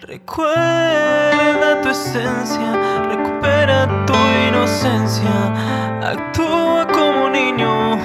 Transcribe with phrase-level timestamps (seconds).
[0.00, 2.72] Recuerda tu esencia,
[3.08, 4.14] recupera tu
[4.48, 5.34] inocencia,
[6.02, 7.98] actúa como niño,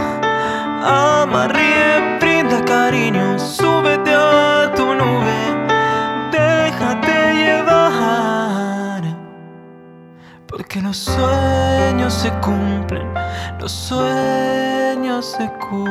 [0.84, 5.38] ama, ríe, brinda cariño, súbete a tu nube,
[6.32, 9.04] déjate llevar,
[10.48, 13.14] porque los sueños se cumplen,
[13.60, 15.84] los sueños se cumplen.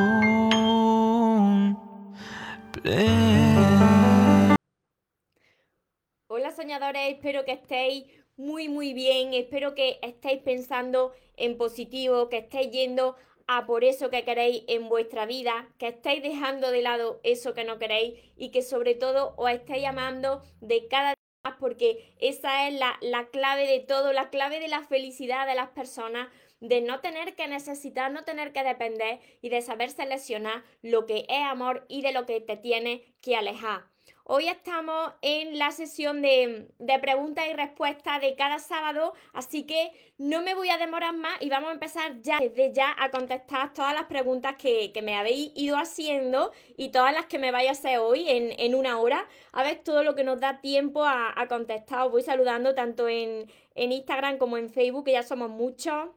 [6.69, 8.05] Espero que estéis
[8.37, 13.15] muy muy bien, espero que estéis pensando en positivo, que estéis yendo
[13.47, 17.65] a por eso que queréis en vuestra vida, que estéis dejando de lado eso que
[17.65, 22.67] no queréis y que sobre todo os estéis amando de cada día más porque esa
[22.67, 26.29] es la, la clave de todo, la clave de la felicidad de las personas,
[26.61, 31.25] de no tener que necesitar, no tener que depender y de saber seleccionar lo que
[31.27, 33.92] es amor y de lo que te tiene que alejar.
[34.25, 36.69] Hoy estamos en la sesión de,
[37.01, 41.49] preguntas y respuestas de cada sábado, así que no me voy a demorar más y
[41.49, 45.75] vamos a empezar ya desde ya a contestar todas las preguntas que, me habéis ido
[45.75, 49.27] haciendo y todas las que me vais a hacer hoy en, una hora.
[49.51, 52.03] A ver todo lo que nos da tiempo a, contestar.
[52.03, 56.09] Os voy saludando tanto en, en Instagram como en Facebook, que ya somos muchos.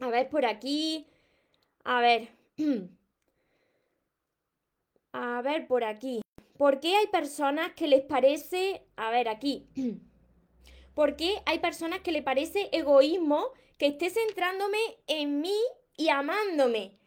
[0.00, 1.06] A ver, por aquí.
[1.84, 2.28] A ver.
[5.14, 6.22] A ver, por aquí.
[6.62, 9.66] ¿Por qué hay personas que les parece, a ver aquí,
[10.94, 15.58] ¿por qué hay personas que le parece egoísmo que esté centrándome en mí
[15.96, 17.00] y amándome?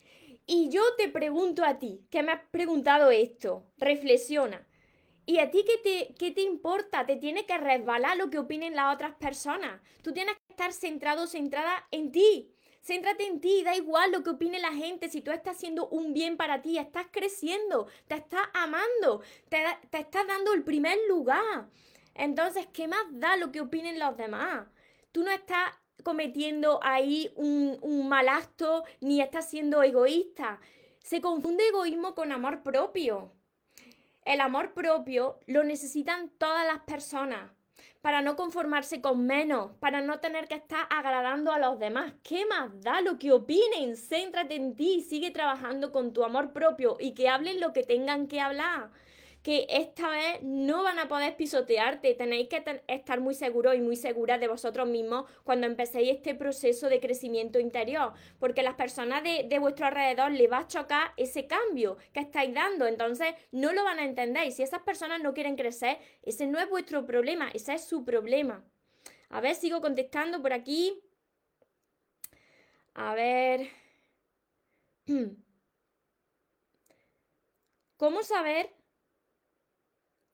[0.46, 4.68] Y yo te pregunto a ti, que me has preguntado esto, reflexiona.
[5.26, 7.06] ¿Y a ti qué te, qué te importa?
[7.06, 9.80] Te tiene que resbalar lo que opinen las otras personas.
[10.02, 12.54] Tú tienes que estar centrado, centrada en ti.
[12.86, 16.14] Céntrate en ti, da igual lo que opine la gente, si tú estás haciendo un
[16.14, 19.58] bien para ti, estás creciendo, te estás amando, te,
[19.92, 21.68] estás dando el primer lugar.
[22.14, 24.68] Entonces, ¿qué más da lo que opinen los demás?
[25.12, 25.74] Tú no estás
[26.04, 30.60] cometiendo ahí un, un mal acto ni estás siendo egoísta.
[31.00, 33.32] Se confunde egoísmo con amor propio.
[34.26, 37.50] El amor propio lo necesitan todas las personas
[38.06, 42.14] para no conformarse con menos, para no tener que estar agradando a los demás.
[42.22, 43.98] ¿Qué más da lo que opinen?
[43.98, 48.28] Céntrate en ti, sigue trabajando con tu amor propio y que hablen lo que tengan
[48.28, 48.92] que hablar
[49.46, 52.16] que esta vez no van a poder pisotearte.
[52.16, 56.90] Tenéis que estar muy seguros y muy seguras de vosotros mismos cuando empecéis este proceso
[56.90, 61.46] de crecimiento interior, porque las personas de, de vuestro alrededor les va a chocar ese
[61.46, 64.48] cambio que estáis dando, entonces no lo van a entender.
[64.48, 68.04] Y si esas personas no quieren crecer, ese no es vuestro problema, ese es su
[68.04, 68.66] problema.
[69.30, 71.00] A ver, sigo contestando por aquí.
[72.96, 73.70] A ver.
[77.98, 78.75] ¿Cómo saber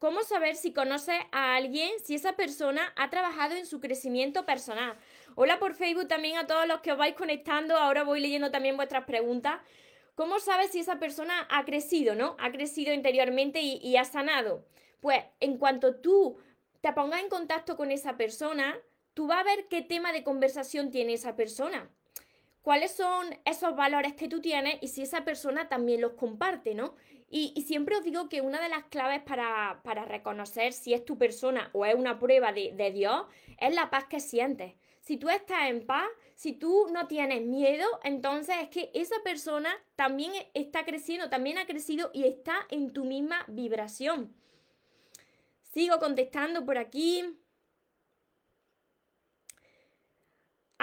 [0.02, 4.98] ¿Cómo saber si conoce a alguien, si esa persona ha trabajado en su crecimiento personal?
[5.36, 7.78] Hola por Facebook también a todos los que os vais conectando.
[7.78, 9.62] Ahora voy leyendo también vuestras preguntas.
[10.16, 12.36] ¿Cómo sabes si esa persona ha crecido, no?
[12.40, 14.66] Ha crecido interiormente y, y ha sanado.
[15.02, 16.40] Pues en cuanto tú
[16.82, 18.80] te pongas en contacto con esa persona,
[19.14, 21.92] tú vas a ver qué tema de conversación tiene esa persona
[22.62, 26.96] cuáles son esos valores que tú tienes y si esa persona también los comparte, ¿no?
[27.34, 31.70] Y, siempre os digo que una de las claves para, reconocer si es tu persona
[31.72, 33.24] o es una prueba de, de Dios
[33.58, 34.74] es la paz que sientes.
[35.00, 39.70] Si tú estás en paz, si tú no tienes miedo, entonces es que esa persona
[39.96, 44.36] también está creciendo, también ha crecido y está en tu misma vibración.
[45.74, 47.24] Sigo contestando por aquí.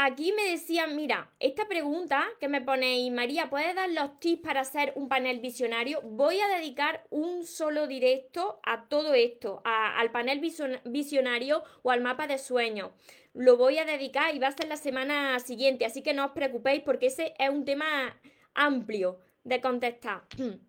[0.01, 4.61] Aquí me decían, mira, esta pregunta que me ponéis, María, ¿puedes dar los tips para
[4.61, 6.01] hacer un panel visionario?
[6.03, 10.41] Voy a dedicar un solo directo a todo esto, al panel
[10.85, 12.93] visionario o al mapa de sueños.
[13.35, 16.31] Lo voy a dedicar y va a ser la semana siguiente, así que no os
[16.31, 18.17] preocupéis porque ese es un tema
[18.55, 20.23] amplio de contestar.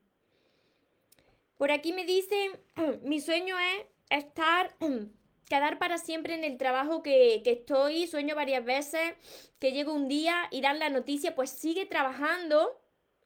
[1.58, 2.60] Por aquí me dicen,
[3.04, 4.76] mi sueño es estar
[5.50, 9.16] quedar para siempre en el trabajo que, estoy, sueño varias veces,
[9.60, 12.80] que llego un día y dan la noticia, pues sigue trabajando.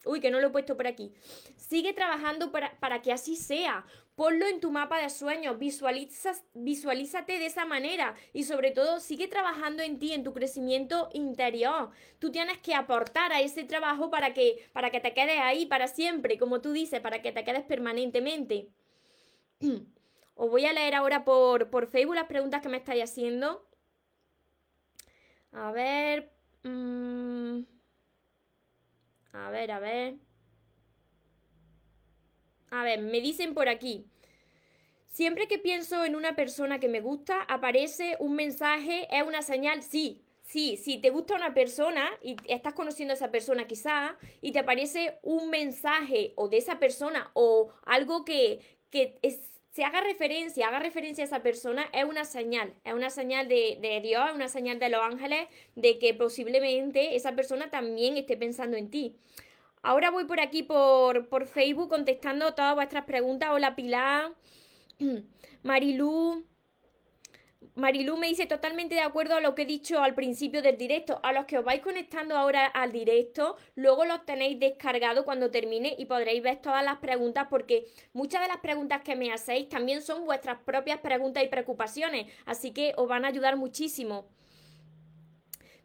[0.06, 1.14] Uy, que no lo he puesto por aquí.
[1.56, 3.86] Sigue trabajando para, para que así sea.
[4.16, 9.28] Ponlo en tu mapa de sueños, visualizas, visualízate de esa manera y sobre todo sigue
[9.28, 11.90] trabajando en ti, en tu crecimiento interior.
[12.20, 15.88] Tú tienes que aportar a ese trabajo para que, para que te quedes ahí para
[15.88, 18.70] siempre, como tú dices, para que te quedes permanentemente.
[20.36, 23.68] Os voy a leer ahora por, Facebook las preguntas que me estáis haciendo.
[25.52, 26.32] A ver.
[26.64, 27.62] Mm,
[29.34, 30.16] a ver, a ver.
[32.72, 34.06] A ver, me dicen por aquí.
[35.08, 39.84] Siempre que pienso en una persona que me gusta, aparece un mensaje, es una señal,
[39.84, 44.54] sí, sí, si te gusta una persona y estás conociendo a esa persona quizá y
[44.54, 48.60] te aparece un mensaje o de esa persona o algo que,
[48.90, 49.20] que
[49.74, 53.80] se haga referencia, haga referencia a esa persona, es una señal, es una señal de,
[53.82, 58.38] de Dios, es una señal de los ángeles de que posiblemente esa persona también esté
[58.38, 59.16] pensando en ti.
[59.82, 63.50] Ahora voy por aquí por, por Facebook contestando todas vuestras preguntas.
[63.52, 64.34] Hola Pilar.
[65.64, 66.46] Marilú.
[67.76, 71.20] Marilú me dice totalmente de acuerdo a lo que he dicho al principio del directo.
[71.24, 75.96] A los que os vais conectando ahora al directo, luego los tenéis descargado cuando termine
[75.98, 80.04] y podréis ver todas las preguntas porque muchas de las preguntas que me hacéis también
[80.04, 82.32] son vuestras propias preguntas y preocupaciones.
[82.46, 84.28] Así que os van a ayudar muchísimo.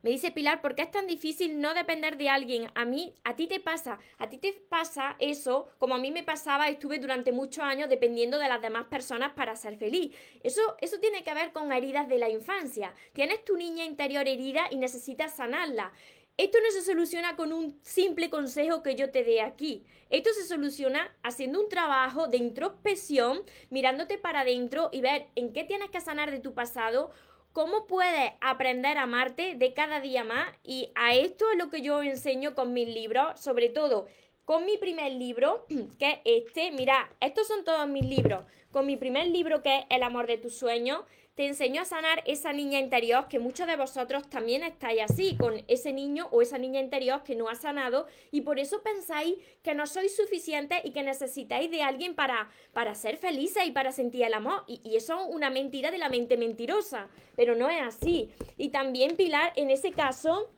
[0.02, 2.70] Me dice Pilar, ¿por qué es tan difícil no depender de alguien?
[2.76, 6.22] A mí, a ti te pasa, a ti te pasa eso, como a mí me
[6.22, 10.14] pasaba, estuve durante muchos años dependiendo de las demás personas para ser feliz.
[10.44, 12.94] Eso, eso tiene que ver con heridas de la infancia.
[13.12, 15.92] Tienes tu niña interior herida y necesitas sanarla.
[16.36, 19.84] Esto no se soluciona con un simple consejo que yo te dé aquí.
[20.08, 25.64] Esto se soluciona haciendo un trabajo de introspección, mirándote para adentro y ver en qué
[25.64, 27.10] tienes que sanar de tu pasado
[27.58, 31.82] cómo puedes aprender a amarte de cada día más y a esto es lo que
[31.82, 34.06] yo enseño con mis libros, sobre todo
[34.44, 35.66] con mi primer libro,
[35.99, 39.84] que es este, mira, estos son todos mis libros, con mi primer libro que es
[39.90, 41.00] El amor de tus sueños,
[41.38, 45.62] te enseño a sanar esa niña interior que muchos de vosotros también estáis así, con
[45.69, 49.73] ese niño o esa niña interior que no ha sanado y por eso pensáis que
[49.73, 54.25] no sois suficientes y que necesitáis de alguien para, para ser felices y para sentir
[54.25, 54.64] el amor.
[54.67, 57.06] Y, y eso es una mentira de la mente mentirosa,
[57.37, 58.31] pero no es así.
[58.56, 60.50] Y también, Pilar, en ese caso,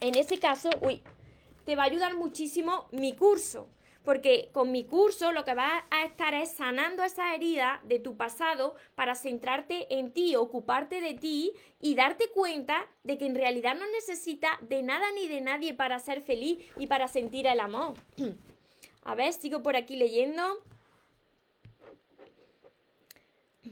[0.00, 1.04] en ese caso, uy,
[1.64, 3.68] te va a ayudar muchísimo mi curso
[4.08, 8.16] porque con mi curso lo que vas a estar es sanando esa herida de tu
[8.16, 13.74] pasado para centrarte en ti, ocuparte de ti y darte cuenta de que en realidad
[13.74, 17.96] no necesitas de nada ni de nadie para ser feliz y para sentir el amor.
[19.04, 20.42] A ver, sigo por aquí leyendo.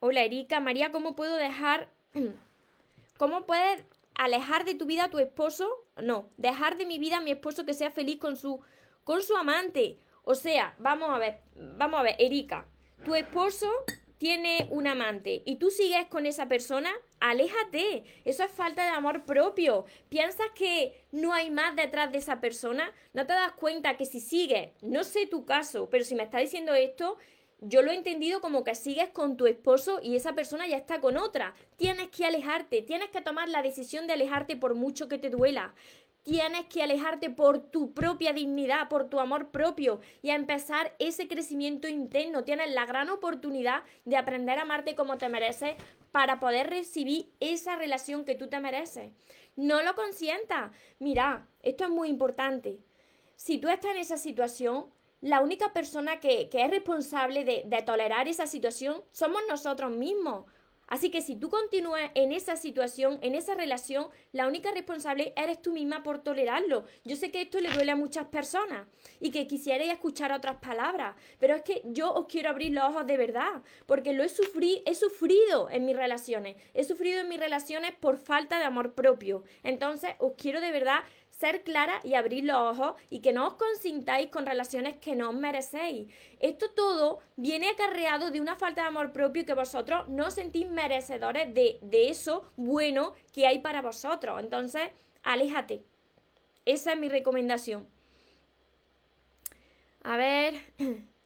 [0.00, 1.88] Hola Erika, María, ¿cómo puedo dejar...
[3.16, 3.84] ¿Cómo puedes
[4.16, 5.68] alejar de tu vida a tu esposo?
[6.02, 8.60] No, dejar de mi vida a mi esposo que sea feliz con su
[9.06, 10.00] con su amante.
[10.24, 12.66] O sea, vamos a ver, vamos a ver, Erika,
[13.04, 13.70] tu esposo
[14.18, 18.02] tiene un amante y tú sigues con esa persona, aléjate.
[18.24, 19.84] Eso es falta de amor propio.
[20.08, 22.92] ¿Piensas que no hay más detrás de esa persona?
[23.12, 26.38] ¿No te das cuenta que si sigues, no sé tu caso, pero si me está
[26.38, 27.16] diciendo esto,
[27.60, 31.00] yo lo he entendido como que sigues con tu esposo y esa persona ya está
[31.00, 31.54] con otra.
[31.76, 35.74] Tienes que alejarte, tienes que tomar la decisión de alejarte por mucho que te duela
[36.26, 41.28] tienes que alejarte por tu propia dignidad, por tu amor propio y a empezar ese
[41.28, 42.42] crecimiento interno.
[42.42, 45.76] Tienes la gran oportunidad de aprender a amarte como te mereces
[46.10, 49.12] para poder recibir esa relación que tú te mereces.
[49.54, 50.72] No lo consientas.
[50.98, 52.80] Mira, esto es muy importante.
[53.36, 54.86] Si tú estás en esa situación,
[55.20, 60.46] la única persona que, es responsable de, de tolerar esa situación somos nosotros mismos.
[60.86, 65.60] Así que si tú continúas en esa situación, en esa relación, la única responsable eres
[65.60, 66.84] tú misma por tolerarlo.
[67.04, 68.86] Yo sé que esto le duele a muchas personas
[69.18, 73.06] y que quisierais escuchar otras palabras, pero es que yo os quiero abrir los ojos
[73.06, 76.56] de verdad, porque lo he, sufrido, he sufrido en mis relaciones.
[76.74, 79.42] He sufrido en mis relaciones por falta de amor propio.
[79.62, 81.00] Entonces, os quiero de verdad
[81.38, 85.30] ser clara y abrir los ojos y que no os consintáis con relaciones que no
[85.30, 86.12] os merecéis.
[86.40, 91.52] Esto todo viene acarreado de una falta de amor propio que vosotros no sentís merecedores
[91.52, 94.40] de, de eso bueno que hay para vosotros.
[94.40, 94.90] Entonces,
[95.22, 95.82] aléjate.
[96.64, 97.86] Esa es mi recomendación.
[100.02, 100.54] A ver.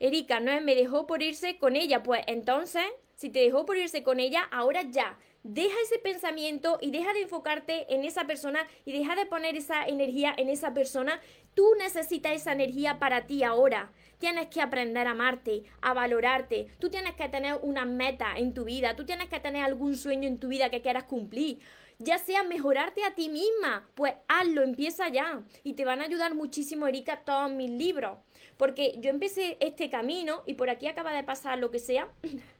[0.00, 2.02] Erika, no me dejó por irse con ella.
[2.02, 2.84] Pues entonces,
[3.16, 7.22] si te dejó por irse con ella, ahora ya Deja ese pensamiento y deja de
[7.22, 11.20] enfocarte en esa persona y deja de poner esa energía en esa persona.
[11.54, 13.92] Tú necesitas esa energía para ti ahora.
[14.18, 16.66] Tienes que aprender a amarte, a valorarte.
[16.80, 18.96] Tú tienes que tener una meta en tu vida.
[18.96, 21.60] Tú tienes que tener algún sueño en tu vida que quieras cumplir.
[22.00, 25.42] Ya sea mejorarte a ti misma, pues hazlo, empieza ya.
[25.62, 28.18] Y te van a ayudar muchísimo, Erika, todos mis libros.
[28.56, 32.08] Porque yo empecé este camino y por aquí acaba de pasar lo que sea.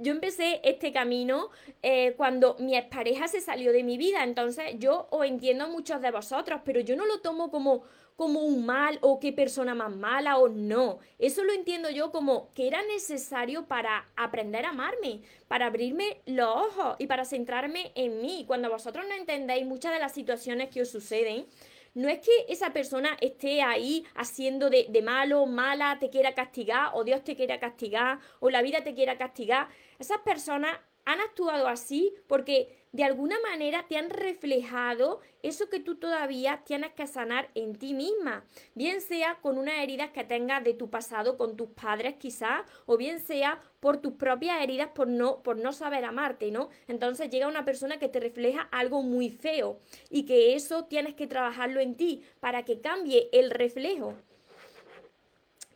[0.00, 1.50] yo empecé este camino
[1.82, 4.24] eh, cuando mi expareja se salió de mi vida.
[4.24, 7.82] Entonces yo os entiendo a muchos de vosotros, pero yo no lo tomo como,
[8.16, 10.98] como un mal o qué persona más mala o no.
[11.18, 16.48] Eso lo entiendo yo como que era necesario para aprender a amarme, para abrirme los
[16.48, 18.44] ojos y para centrarme en mí.
[18.46, 21.46] Cuando vosotros no entendéis muchas de las situaciones que os suceden,
[21.94, 26.90] no es que esa persona esté ahí haciendo de, de malo, mala, te quiera castigar,
[26.94, 29.68] o Dios te quiera castigar, o la vida te quiera castigar.
[30.00, 35.96] Esas personas han actuado así porque de alguna manera te han reflejado eso que tú
[35.96, 40.72] todavía tienes que sanar en ti misma, bien sea con unas heridas que tengas de
[40.72, 45.42] tu pasado con tus padres quizás, o bien sea por tus propias heridas por no,
[45.42, 46.70] por no saber amarte, ¿no?
[46.88, 51.26] Entonces llega una persona que te refleja algo muy feo y que eso tienes que
[51.26, 54.14] trabajarlo en ti para que cambie el reflejo.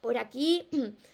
[0.01, 0.67] Por aquí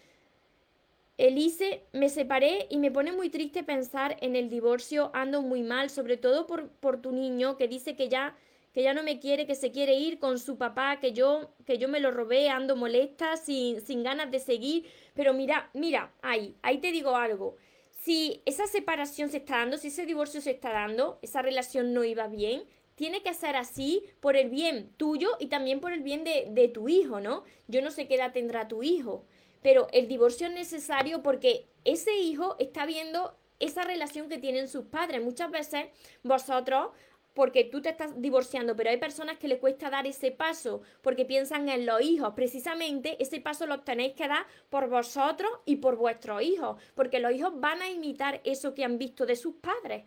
[1.21, 5.91] Elise, me separé y me pone muy triste pensar en el divorcio, ando muy mal,
[5.91, 8.35] sobre todo por, por tu niño que dice que ya,
[8.73, 11.77] que ya no me quiere, que se quiere ir con su papá, que yo, que
[11.77, 14.87] yo me lo robé, ando molesta, sin, sin ganas de seguir.
[15.13, 17.55] Pero mira, mira, ahí, ahí te digo algo.
[17.91, 22.03] Si esa separación se está dando, si ese divorcio se está dando, esa relación no
[22.03, 22.63] iba bien,
[22.95, 26.67] tiene que ser así por el bien tuyo y también por el bien de, de
[26.67, 27.43] tu hijo, ¿no?
[27.67, 29.27] Yo no sé qué edad tendrá tu hijo
[29.61, 34.85] pero el divorcio es necesario porque ese hijo está viendo esa relación que tienen sus
[34.85, 35.23] padres.
[35.23, 35.85] Muchas veces
[36.23, 36.89] vosotros
[37.33, 41.25] porque tú te estás divorciando, pero hay personas que le cuesta dar ese paso porque
[41.25, 42.33] piensan en los hijos.
[42.33, 47.31] Precisamente ese paso lo tenéis que dar por vosotros y por vuestros hijos, porque los
[47.31, 50.03] hijos van a imitar eso que han visto de sus padres.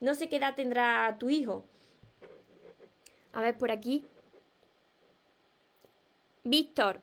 [0.00, 1.64] No sé qué edad tendrá tu hijo.
[3.32, 4.04] A ver, por aquí.
[6.42, 7.00] Víctor,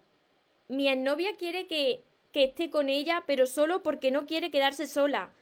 [0.72, 5.34] mi exnovia quiere que, que esté con ella, pero solo porque no quiere quedarse sola.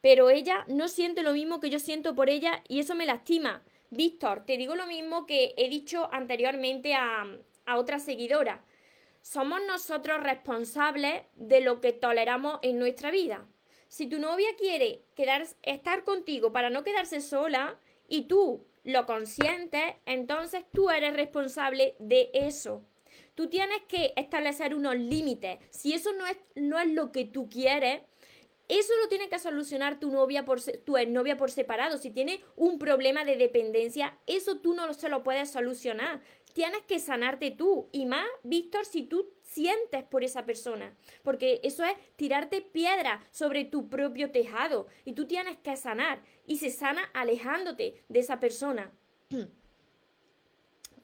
[0.00, 3.62] Pero ella no siente lo mismo que yo siento por ella y eso me lastima.
[3.90, 7.26] Víctor, te digo lo mismo que he dicho anteriormente a,
[7.64, 8.62] a otra seguidora.
[9.22, 13.46] Somos nosotros responsables de lo que toleramos en nuestra vida.
[13.88, 19.94] Si tu novia quiere quedar, estar contigo para no quedarse sola y tú lo consientes,
[20.04, 22.82] entonces tú eres responsable de eso.
[23.34, 25.58] Tú tienes que establecer unos límites.
[25.70, 28.02] Si eso no es, no es lo que tú quieres,
[28.68, 31.98] eso lo tiene que solucionar tu novia por tu novia por separado.
[31.98, 36.22] Si tiene un problema de dependencia, eso tú no se lo puedes solucionar.
[36.54, 37.88] Tienes que sanarte tú.
[37.92, 40.96] Y más, Víctor, si tú sientes por esa persona.
[41.22, 44.86] Porque eso es tirarte piedra sobre tu propio tejado.
[45.04, 46.22] Y tú tienes que sanar.
[46.46, 48.92] Y se sana alejándote de esa persona.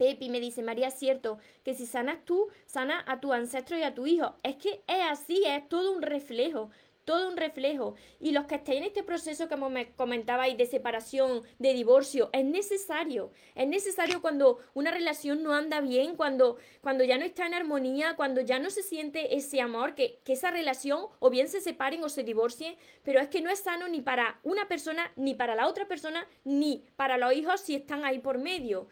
[0.01, 3.83] Pepi me dice, María, es cierto que si sanas tú, sana a tu ancestro y
[3.83, 4.33] a tu hijo.
[4.41, 6.71] Es que es así, es todo un reflejo
[7.03, 7.95] todo un reflejo.
[8.19, 12.45] Y los que estéis en este proceso, como me comentabais, de separación, de divorcio, es
[12.45, 13.31] necesario.
[13.55, 18.15] Es necesario cuando una relación no anda bien, cuando, cuando ya no está en armonía,
[18.15, 22.03] cuando ya no se siente ese amor, que, que esa relación o bien se separen
[22.03, 25.55] o se divorcien, pero es que no es sano ni para una persona, ni para
[25.55, 28.87] la otra persona, ni para los hijos si están ahí por medio.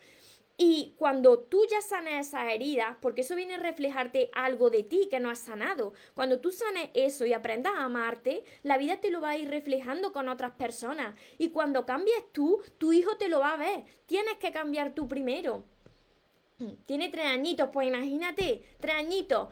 [0.61, 5.07] Y cuando tú ya sanes esa herida, porque eso viene a reflejarte algo de ti
[5.09, 9.09] que no has sanado, cuando tú sanes eso y aprendas a amarte, la vida te
[9.09, 11.15] lo va a ir reflejando con otras personas.
[11.37, 13.85] Y cuando cambies tú, tu hijo te lo va a ver.
[14.05, 15.63] Tienes que cambiar tú primero.
[16.85, 19.47] Tiene tres añitos, pues imagínate, tres añitos.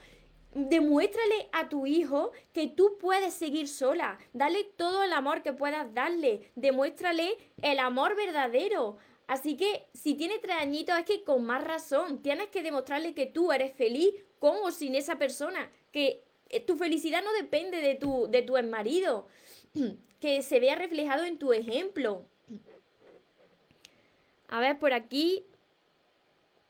[0.53, 4.17] Demuéstrale a tu hijo que tú puedes seguir sola.
[4.33, 6.51] Dale todo el amor que puedas darle.
[6.55, 8.97] Demuéstrale el amor verdadero.
[9.27, 13.25] Así que si tiene tres añitos es que con más razón tienes que demostrarle que
[13.25, 17.95] tú eres feliz con o sin esa persona, que eh, tu felicidad no depende de
[17.95, 19.27] tu, de tu marido,
[20.21, 22.25] que se vea reflejado en tu ejemplo.
[24.47, 25.45] A ver, por aquí,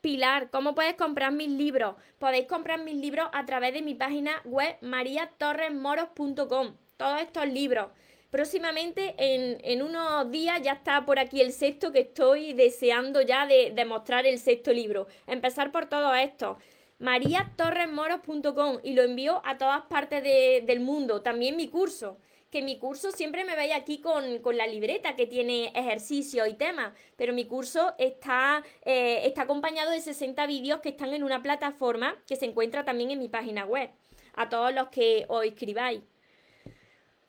[0.00, 1.94] Pilar, ¿cómo puedes comprar mis libros?
[2.18, 6.76] Podéis comprar mis libros a través de mi página web mariatorresmoros.com.
[6.96, 7.88] Todos estos libros.
[8.30, 13.84] Próximamente, en, unos días, ya está por aquí el sexto que estoy deseando ya de,
[13.86, 15.06] mostrar el sexto libro.
[15.26, 16.58] Empezar por todo esto.
[16.98, 21.22] mariatorresmoros.com y lo envío a todas partes del mundo.
[21.22, 22.18] También mi curso
[22.50, 26.94] que mi curso siempre me veis aquí con, la libreta que tiene ejercicio y temas,
[27.16, 32.16] pero mi curso está, eh, está acompañado de 60 vídeos que están en una plataforma
[32.26, 33.90] que se encuentra también en mi página web,
[34.34, 36.00] a todos los que os escribáis.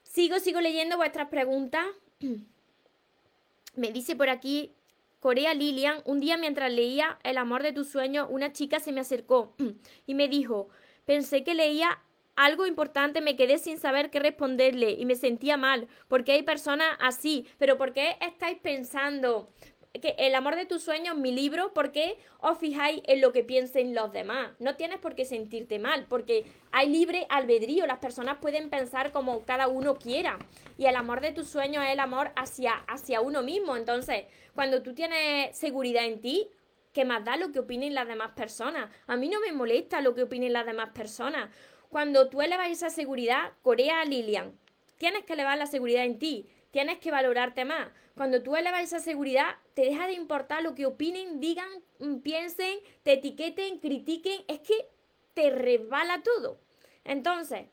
[0.09, 1.85] Sigo, sigo leyendo vuestras preguntas.
[3.75, 4.73] Me dice por aquí
[5.19, 9.01] Corea Lilian, un día mientras leía El amor de tus sueños, una chica se me
[9.01, 9.53] acercó
[10.07, 10.69] y me dijo,
[11.05, 11.99] pensé que leía
[12.35, 16.97] algo importante, me quedé sin saber qué responderle y me sentía mal, porque hay personas
[16.99, 19.51] así, pero ¿por qué estáis pensando?
[19.93, 23.43] Que el amor de tus sueños, mi libro, ¿por qué os fijáis en lo que
[23.43, 24.51] piensen los demás?
[24.59, 29.43] No tienes por qué sentirte mal, porque hay libre albedrío, las personas pueden pensar como
[29.45, 30.37] cada uno quiera.
[30.77, 33.75] Y el amor de tus sueños es el amor hacia, hacia uno mismo.
[33.75, 36.49] Entonces, cuando tú tienes seguridad en ti,
[36.93, 38.91] ¿qué más da lo que opinen las demás personas?
[39.07, 41.49] A mí no me molesta lo que opinen las demás personas.
[41.89, 44.57] Cuando tú elevas esa seguridad, Corea Lilian,
[44.97, 47.89] tienes que elevar la seguridad en ti, tienes que valorarte más.
[48.15, 52.79] Cuando tú elevas esa seguridad, te deja de importar lo que opinen, digan, mm, piensen,
[53.03, 54.89] te etiqueten, critiquen, es que
[55.33, 56.59] te resbala todo.
[57.03, 57.67] Entonces,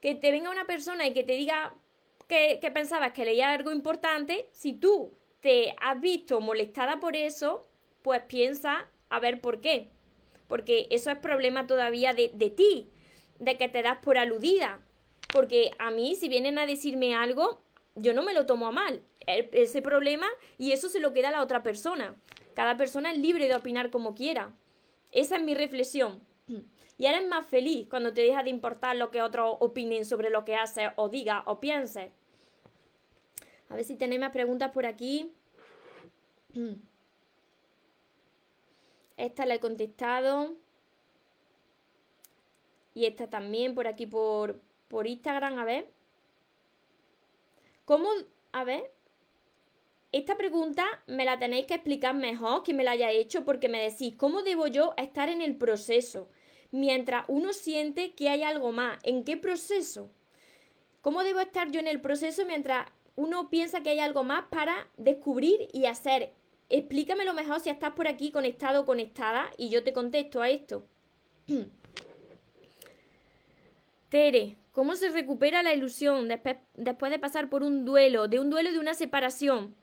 [0.00, 1.74] que te venga una persona y que te diga
[2.28, 7.68] que, que pensabas que leía algo importante, si tú te has visto molestada por eso,
[8.02, 9.88] pues piensa a ver por qué.
[10.48, 12.90] Porque eso es problema todavía de, de ti,
[13.38, 14.80] de que te das por aludida.
[15.32, 17.62] Porque a mí, si vienen a decirme algo,
[17.94, 19.02] yo no me lo tomo a mal.
[19.26, 20.26] ese problema
[20.58, 22.16] y eso se lo queda a la otra persona.
[22.54, 24.52] Cada persona es libre de opinar como quiera.
[25.10, 26.20] Esa es mi reflexión.
[26.98, 30.44] Y eres más feliz cuando te deja de importar lo que otros opinen sobre lo
[30.44, 32.10] que haces o digas o pienses.
[33.68, 35.32] A ver si tenéis más preguntas por aquí.
[39.16, 40.54] Esta la he contestado.
[42.94, 45.88] Y esta también por aquí por, por Instagram, a ver.
[47.84, 48.08] ¿Cómo?
[48.52, 48.92] A ver.
[50.12, 53.82] Esta pregunta me la tenéis que explicar mejor que me la haya hecho porque me
[53.82, 56.28] decís, ¿cómo debo yo estar en el proceso?
[56.70, 58.98] Mientras uno siente que hay algo más.
[59.04, 60.10] ¿En qué proceso?
[61.00, 62.86] ¿Cómo debo estar yo en el proceso mientras
[63.16, 66.32] uno piensa que hay algo más para descubrir y hacer?
[66.68, 70.86] Explícamelo mejor si estás por aquí conectado o conectada y yo te contesto a esto.
[74.10, 78.50] Tere, ¿cómo se recupera la ilusión después, después de pasar por un duelo, de un
[78.50, 79.74] duelo de una separación?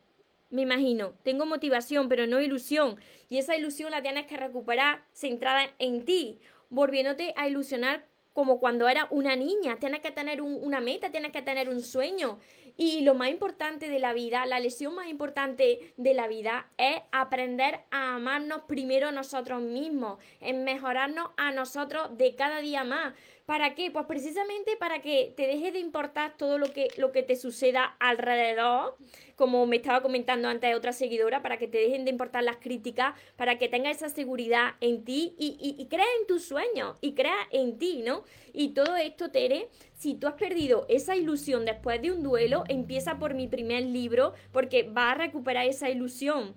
[0.50, 3.00] Me imagino, tengo motivación, pero no ilusión.
[3.30, 8.88] Y esa ilusión la tienes que recuperar centrada en ti, volviéndote a ilusionar como cuando
[8.88, 9.78] era una niña.
[9.80, 12.40] Tienes que tener una meta, tienes que tener un sueño.
[12.78, 17.02] Y lo más importante de la vida, la lesión más importante de la vida es
[17.12, 23.14] aprender a amarnos primero nosotros mismos, en mejorarnos a nosotros de cada día más.
[23.50, 23.90] ¿Para qué?
[23.90, 27.96] Pues precisamente para que te deje de importar todo lo que, lo que te suceda
[28.00, 28.96] alrededor,
[29.36, 33.16] como me estaba comentando antes otra seguidora, para que te dejen de importar las críticas,
[33.38, 37.16] para que tengas esa seguridad en ti y, y, y crea en tus sueños y
[37.16, 38.24] crea en ti, ¿no?
[38.54, 43.18] Y todo esto, Tere, si tú has perdido esa ilusión después de un duelo, empieza
[43.18, 46.54] por mi primer libro porque va a recuperar esa ilusión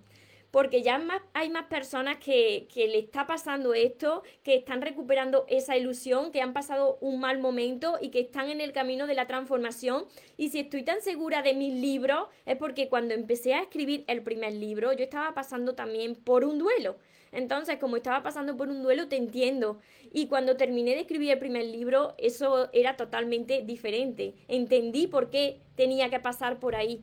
[0.53, 5.47] porque ya más, hay más personas que, que, le está pasando esto, que están recuperando
[5.49, 9.15] esa ilusión, que han pasado un mal momento y que están en el camino de
[9.15, 10.05] la transformación.
[10.37, 14.23] Y si estoy tan segura de mis libros, es porque cuando empecé a escribir el
[14.23, 16.97] primer libro, yo estaba pasando también por un duelo.
[17.33, 19.81] Entonces, como estaba pasando por un duelo, te entiendo.
[20.13, 24.35] Y cuando terminé de escribir el primer libro, eso era totalmente diferente.
[24.49, 27.03] Entendí por qué tenía que pasar por ahí.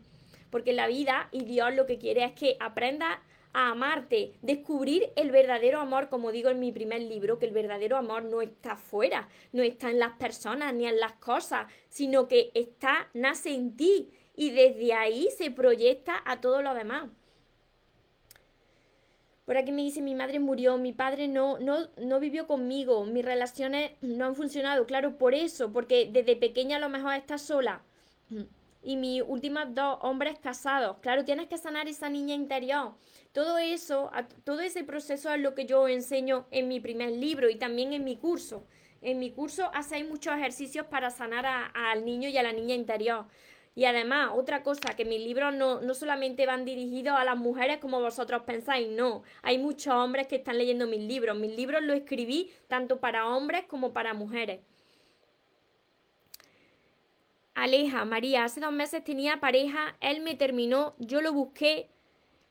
[0.52, 5.32] Porque la vida y Dios lo que quiere es que aprenda a amarte, descubrir el
[5.32, 9.28] verdadero amor, como digo en mi primer libro, que el verdadero amor no está fuera,
[9.52, 14.10] no está en las personas ni en las cosas, sino que está, nace en ti
[14.36, 17.10] y desde ahí se proyecta a todo lo demás.
[19.46, 23.26] Por aquí me dice, mi madre murió, mi padre no, no, no vivió conmigo, mis
[23.26, 24.86] relaciones no han funcionado.
[24.86, 27.82] Claro, por eso, porque desde pequeña a lo mejor estás sola.
[28.82, 30.98] Y mis últimos dos hombres casados.
[31.02, 32.94] Claro, tienes que sanar esa niña interior.
[33.34, 34.10] Todo eso,
[34.44, 38.04] todo ese proceso es lo que yo enseño en mi primer libro y también en
[38.04, 38.65] mi curso.
[39.02, 43.26] En mi curso hacéis muchos ejercicios para sanar al niño y a la niña interior.
[43.76, 47.78] Y además, otra cosa, que mis libros no, no solamente van dirigidos a las mujeres
[47.78, 49.24] como vosotros pensáis, no.
[49.42, 51.38] Hay muchos hombres que están leyendo mis libros.
[51.38, 54.60] Mis libros los escribí tanto para hombres como para mujeres.
[57.62, 61.89] Aleja, María, hace dos meses tenía pareja, él me terminó, yo lo busqué,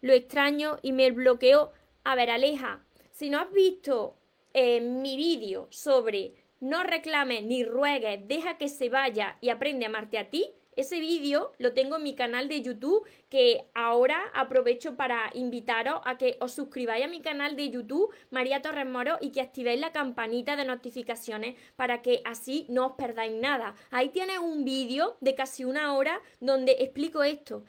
[0.03, 1.73] lo extraño y me bloqueó.
[2.05, 4.19] A ver, Aleja, si no has visto
[4.53, 9.89] eh, mi vídeo sobre no reclames ni ruegues, deja que se vaya y aprende a
[9.89, 14.97] amarte a ti, ese vídeo lo tengo en mi canal de YouTube que ahora aprovecho
[14.97, 19.33] para invitaros a que os suscribáis a mi canal de YouTube María Torres Moro y
[19.33, 23.75] que activéis la campanita de notificaciones para que así no os perdáis nada.
[23.91, 27.65] Ahí tienes un vídeo de casi una hora donde explico esto.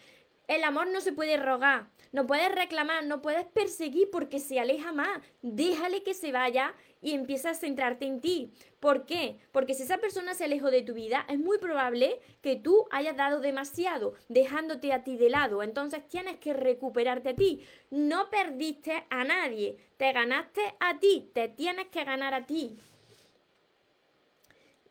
[0.48, 4.92] El amor no se puede rogar, no puedes reclamar, no puedes perseguir porque se aleja
[4.92, 5.20] más.
[5.42, 8.52] Déjale que se vaya y empieza a centrarte en ti.
[8.80, 9.40] ¿Por qué?
[9.52, 13.16] Porque si esa persona se alejó de tu vida, es muy probable que tú hayas
[13.16, 15.64] dado demasiado, dejándote a ti de lado.
[15.64, 17.66] Entonces tienes que recuperarte a ti.
[17.90, 22.78] No perdiste a nadie, te ganaste a ti, te tienes que ganar a ti.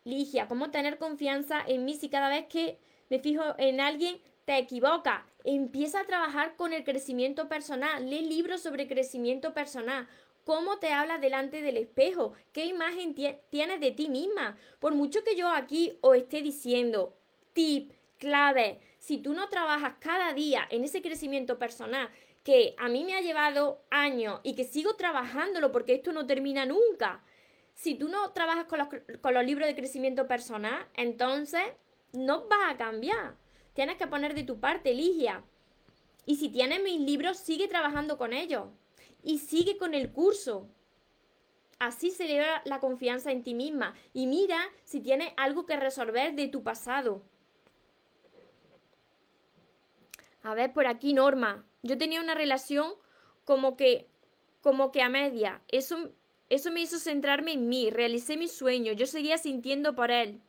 [0.04, 2.78] Ligia, ¿cómo tener confianza en mí si cada vez que
[3.10, 5.22] me fijo en alguien te equivocas?
[5.44, 10.06] empieza a trabajar con el crecimiento personal, lee libros sobre crecimiento personal,
[10.48, 14.56] cómo te hablas delante del espejo, qué imagen tienes de ti misma.
[14.78, 17.14] Por mucho que yo aquí os esté diciendo
[17.52, 22.08] tip, clave, si tú no trabajas cada día en ese crecimiento personal,
[22.44, 26.64] que a mí me ha llevado años y que sigo trabajándolo porque esto no termina
[26.64, 27.22] nunca.
[27.74, 31.61] Si tú no trabajas con los, libros de crecimiento personal, entonces
[32.14, 33.37] no vas a cambiar.
[33.74, 35.44] Tienes que poner de tu parte, Ligia.
[36.24, 38.68] Y si tienes mis libros, sigue trabajando con ellos.
[39.22, 40.68] Y sigue con el curso.
[41.78, 43.94] Así se eleva la confianza en ti misma.
[44.12, 47.22] Y mira si tienes algo que resolver de tu pasado.
[50.42, 51.64] A ver, por aquí, Norma.
[51.83, 52.92] Yo tenía una relación
[53.44, 54.09] como que,
[54.61, 55.62] como que a media.
[55.68, 56.11] Eso,
[56.48, 57.90] eso me hizo centrarme en mí.
[57.90, 58.92] Realicé mi sueño.
[58.92, 60.40] Yo seguía sintiendo por él.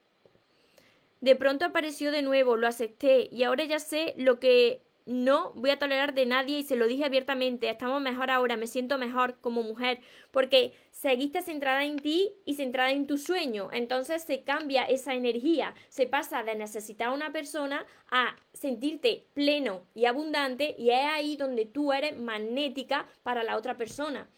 [1.22, 5.72] De pronto apareció de nuevo, lo acepté y ahora ya sé lo que no voy
[5.72, 7.68] a tolerar de nadie y se lo dije abiertamente.
[7.68, 12.92] Estamos mejor ahora, me siento mejor como mujer porque seguiste centrada en ti y centrada
[12.92, 13.70] en tu sueño.
[13.74, 19.82] Entonces se cambia esa energía, se pasa de necesitar a una persona a sentirte pleno
[19.96, 24.30] y abundante y es ahí donde tú eres magnética para la otra persona.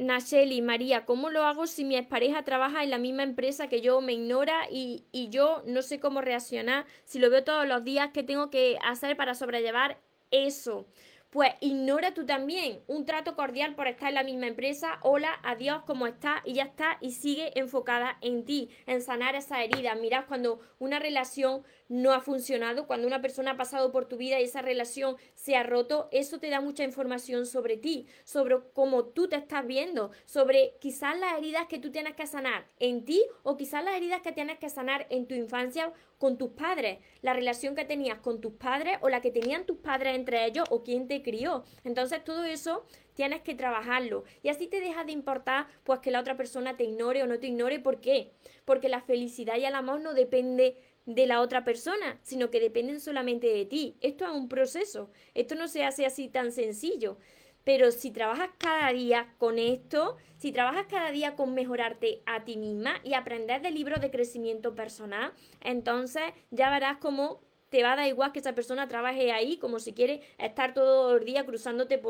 [0.00, 4.00] Nacheli, María, ¿cómo lo hago si mi expareja trabaja en la misma empresa que yo,
[4.00, 6.86] me ignora y, y yo no sé cómo reaccionar?
[7.04, 9.98] Si lo veo todos los días, ¿qué tengo que hacer para sobrellevar
[10.30, 10.86] eso?
[11.30, 15.82] pues ignora tú también un trato cordial por estar en la misma empresa, hola, adiós,
[15.86, 16.42] ¿cómo estás?
[16.44, 19.94] Y ya está, y sigue enfocada en ti, en sanar esa herida.
[19.94, 24.40] Mirad, cuando una relación no ha funcionado, cuando una persona ha pasado por tu vida
[24.40, 29.06] y esa relación se ha roto, eso te da mucha información sobre ti, sobre cómo
[29.06, 33.22] tú te estás viendo, sobre quizás las heridas que tú tienes que sanar en ti
[33.42, 37.32] o quizás las heridas que tienes que sanar en tu infancia con tus padres, la
[37.32, 40.84] relación que tenías con tus padres o la que tenían tus padres entre ellos o
[40.84, 41.64] quién te crió.
[41.82, 46.20] Entonces todo eso tienes que trabajarlo y así te deja de importar pues que la
[46.20, 47.80] otra persona te ignore o no te ignore.
[47.80, 48.32] ¿Por qué?
[48.64, 53.00] Porque la felicidad y el amor no depende de la otra persona, sino que dependen
[53.00, 53.96] solamente de ti.
[54.00, 57.16] Esto es un proceso, esto no se hace así tan sencillo.
[57.64, 62.56] Pero si trabajas cada día con esto, si trabajas cada día con mejorarte a ti
[62.56, 67.96] misma y aprender de libros de crecimiento personal, entonces ya verás cómo te va a
[67.96, 72.00] dar igual que esa persona trabaje ahí como si quiere estar todo el día cruzándote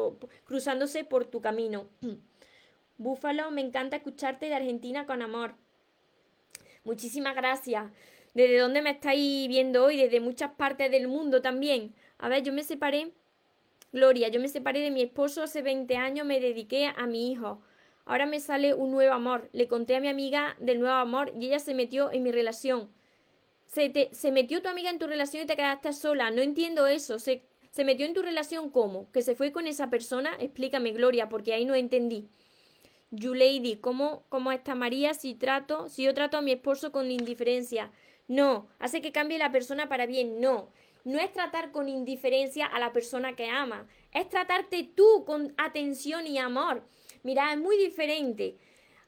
[0.45, 1.89] cruzándose por tu camino.
[2.99, 5.55] Búfalo, me encanta escucharte de Argentina con amor.
[6.85, 7.91] Muchísimas gracias.
[8.35, 9.97] ¿Desde dónde me estáis viendo hoy?
[9.97, 11.95] Desde muchas partes del mundo también.
[12.19, 13.13] A ver, yo me separé
[13.93, 17.61] Gloria, yo me separé de mi esposo hace 20 años, me dediqué a mi hijo.
[18.05, 19.49] Ahora me sale un nuevo amor.
[19.53, 22.89] Le conté a mi amiga del nuevo amor y ella se metió en mi relación.
[23.67, 26.31] Se, te, se metió tu amiga en tu relación y te quedaste sola.
[26.31, 27.19] No entiendo eso.
[27.19, 29.11] Se, se metió en tu relación cómo?
[29.13, 30.31] ¿Que se fue con esa persona?
[30.39, 32.29] Explícame, Gloria, porque ahí no entendí.
[33.11, 37.91] Lady, ¿cómo, ¿cómo está María si trato, si yo trato a mi esposo con indiferencia?
[38.31, 40.71] No, hace que cambie la persona para bien, no
[41.05, 46.27] no es tratar con indiferencia a la persona que ama, es tratarte tú con atención
[46.27, 46.85] y amor.
[47.23, 48.59] Mira, es muy diferente.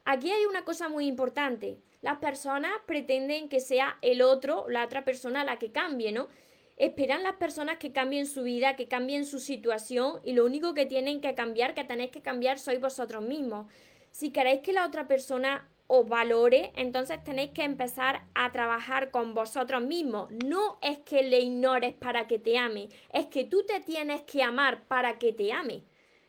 [0.04, 1.78] Aquí hay una cosa muy importante.
[2.00, 6.28] Las personas pretenden que sea el otro, la otra persona la que cambie, ¿no?
[6.76, 10.86] Esperan las personas que cambien su vida, que cambien su situación y lo único que
[10.86, 13.66] tienen que cambiar, que tenéis que cambiar, sois vosotros mismos.
[14.10, 19.34] Si queréis que la otra persona os valore, entonces tenéis que empezar a trabajar con
[19.34, 20.30] vosotros mismos.
[20.42, 24.42] No es que le ignores para que te ame, es que tú te tienes que
[24.42, 25.82] amar para que te ame.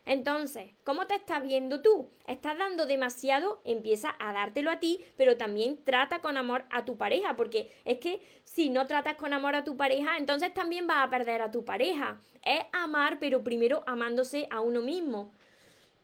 [0.04, 2.10] Entonces, ¿cómo te estás viendo tú?
[2.26, 3.62] ¿Estás dando demasiado?
[3.64, 8.00] Empieza a dártelo a ti, pero también trata con amor a tu pareja, porque es
[8.00, 11.50] que si no tratas con amor a tu pareja, entonces también vas a perder a
[11.50, 12.20] tu pareja.
[12.42, 15.32] Es amar, pero primero amándose a uno mismo.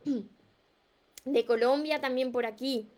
[1.26, 2.88] De Colombia también por aquí.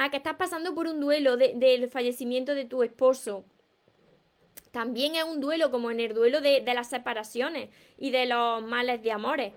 [0.00, 3.44] Ah, que estás pasando por un duelo del fallecimiento de tu esposo.
[4.70, 9.02] También es un duelo, como en el duelo de, las separaciones y de los males
[9.02, 9.54] de amores.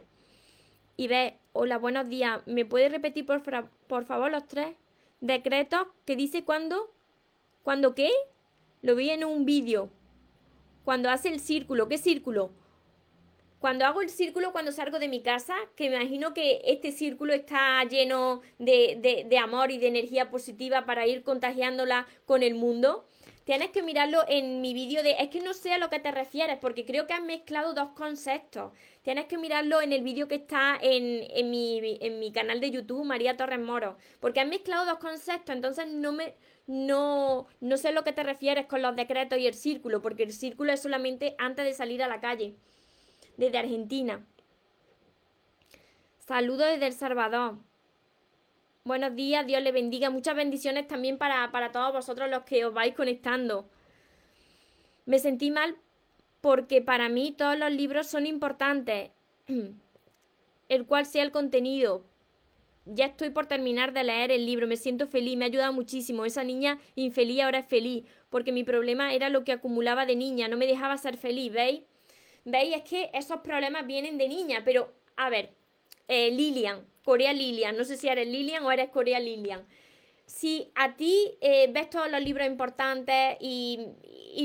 [0.97, 2.41] Y ve, hola, buenos días.
[2.47, 3.43] ¿Me puedes repetir por,
[3.87, 4.75] por favor los tres
[5.19, 6.91] decretos que dice cuándo?
[7.61, 8.09] ¿Cuándo qué?
[8.81, 9.91] Lo vi en un vídeo.
[10.83, 12.49] Cuando hace el círculo, ¿qué círculo?
[13.61, 17.31] Cuando hago el círculo, cuando salgo de mi casa, que me imagino que este círculo
[17.31, 23.05] está lleno de, de, amor y de energía positiva para ir contagiándola con el mundo,
[23.43, 25.15] Tienes que mirarlo en mi vídeo de...
[25.19, 27.89] Es que no sé a lo que te refieres, porque creo que has mezclado dos
[27.95, 28.71] conceptos.
[29.01, 32.69] Tienes que mirarlo en el vídeo que está en, en, mi, en mi canal de
[32.69, 33.97] YouTube, María Torres Moro.
[34.19, 36.35] Porque has mezclado dos conceptos, entonces no me...
[36.67, 40.21] No, no sé a lo que te refieres con los decretos y el círculo, porque
[40.23, 42.55] el círculo es solamente antes de salir a la calle,
[43.41, 44.23] desde Argentina.
[46.19, 47.57] Saludos desde El Salvador.
[48.83, 50.11] Buenos días, Dios le bendiga.
[50.11, 53.67] Muchas bendiciones también para, para todos vosotros los que os vais conectando.
[55.07, 55.75] Me sentí mal
[56.39, 59.09] porque para mí todos los libros son importantes,
[60.69, 62.05] el cual sea el contenido.
[62.85, 66.25] Ya estoy por terminar de leer el libro, me siento feliz, me ha ayudado muchísimo.
[66.25, 70.47] Esa niña infeliz ahora es feliz, porque mi problema era lo que acumulaba de niña,
[70.47, 71.81] no me dejaba ser feliz, ¿veis?
[72.45, 72.75] ¿Veis?
[72.75, 75.53] Es que esos problemas vienen de niña, pero a ver,
[76.07, 79.65] eh, Lilian, Corea Lilian, no sé si eres Lilian o eres Corea Lilian.
[80.25, 83.79] Si a ti eh, ves todos los libros importantes y,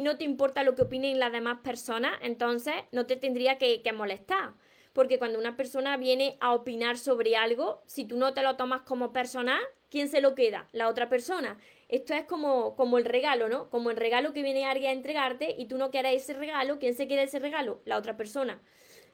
[0.03, 4.55] no te importa lo que opinen las demás personas, entonces no te tendría que, molestar.
[4.93, 8.83] Porque cuando una persona viene a opinar sobre algo, si tú no te lo tomas
[8.83, 10.69] como personal, ¿quién se lo queda?
[10.73, 11.59] La otra persona.
[11.89, 13.71] Esto es como, como el regalo, ¿no?
[13.71, 16.95] Como el regalo que viene alguien a entregarte y tú no quieres ese regalo, ¿quién
[16.95, 17.81] se queda ese regalo?
[17.85, 18.61] La otra persona.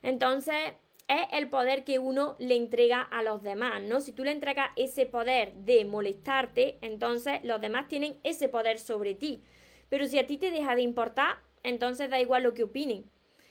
[0.03, 0.73] Entonces,
[1.09, 4.01] es el poder que uno le entrega a los demás, ¿no?
[4.01, 9.15] Si tú le entregas ese poder de molestarte, entonces los demás tienen ese poder sobre
[9.15, 9.43] ti.
[9.91, 13.05] Pero si a ti te deja de importar, entonces da igual lo que opinen.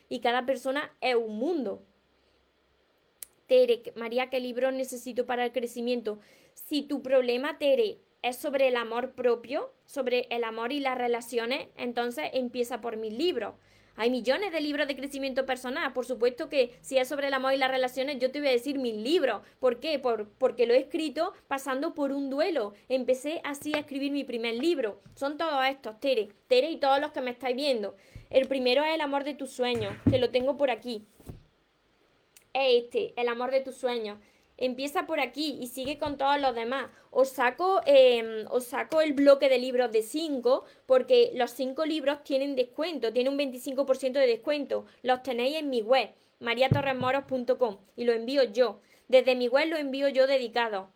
[0.09, 1.83] Y cada persona es un mundo.
[3.47, 6.19] Tere, María, ¿qué libro necesito para el crecimiento?
[6.53, 11.67] Si tu problema, Tere, es sobre el amor propio, sobre el amor y las relaciones,
[11.75, 13.55] entonces empieza por mis libros.
[13.97, 15.91] Hay millones de libros de crecimiento personal.
[15.93, 18.51] Por supuesto que si es sobre el amor y las relaciones, yo te voy a
[18.51, 19.41] decir mil libros.
[19.59, 19.99] ¿Por qué?
[19.99, 22.73] Por, porque lo he escrito pasando por un duelo.
[22.87, 25.01] Empecé así a escribir mi primer libro.
[25.15, 26.29] Son todos estos, Tere.
[26.47, 27.95] Tere y todos los que me estáis viendo.
[28.29, 31.05] El primero es el amor de tus sueños, que lo tengo por aquí.
[32.53, 34.17] Este, el amor de tus sueños
[34.61, 36.89] empieza por aquí y sigue con todos los demás.
[37.09, 42.23] Os saco, em, os saco el bloque de libros de 5 porque los 5 libros
[42.23, 44.85] tienen descuento, tienen un 25% de descuento.
[45.01, 48.79] Los tenéis en mi web, mariatorremoros.com y lo envío yo.
[49.07, 50.89] Desde mi web lo envío yo dedicado.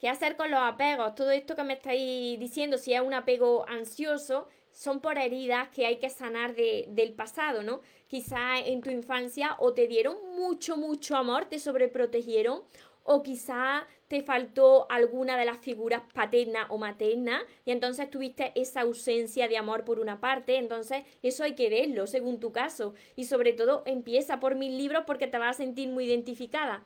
[0.00, 1.16] ¿Qué hacer con los apegos?
[1.16, 5.86] Todo esto que me estáis diciendo, si es un apego ansioso, son por heridas que
[5.86, 7.80] hay que sanar del pasado, ¿no?
[8.06, 12.62] Quizá en tu infancia o te dieron mucho, mucho amor, te sobreprotegieron,
[13.02, 18.82] o quizá te faltó alguna de las figuras paterna o materna y entonces tuviste esa
[18.82, 23.24] ausencia de amor por una parte, entonces eso hay que verlo según tu caso y
[23.24, 26.84] sobre todo empieza por mis libros porque te vas a sentir muy identificada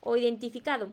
[0.00, 0.92] o identificado.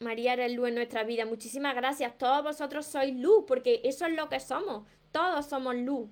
[0.00, 1.26] María eres luz en nuestra vida.
[1.26, 2.16] Muchísimas gracias.
[2.16, 4.86] Todos vosotros sois luz, porque eso es lo que somos.
[5.12, 6.08] Todos somos luz.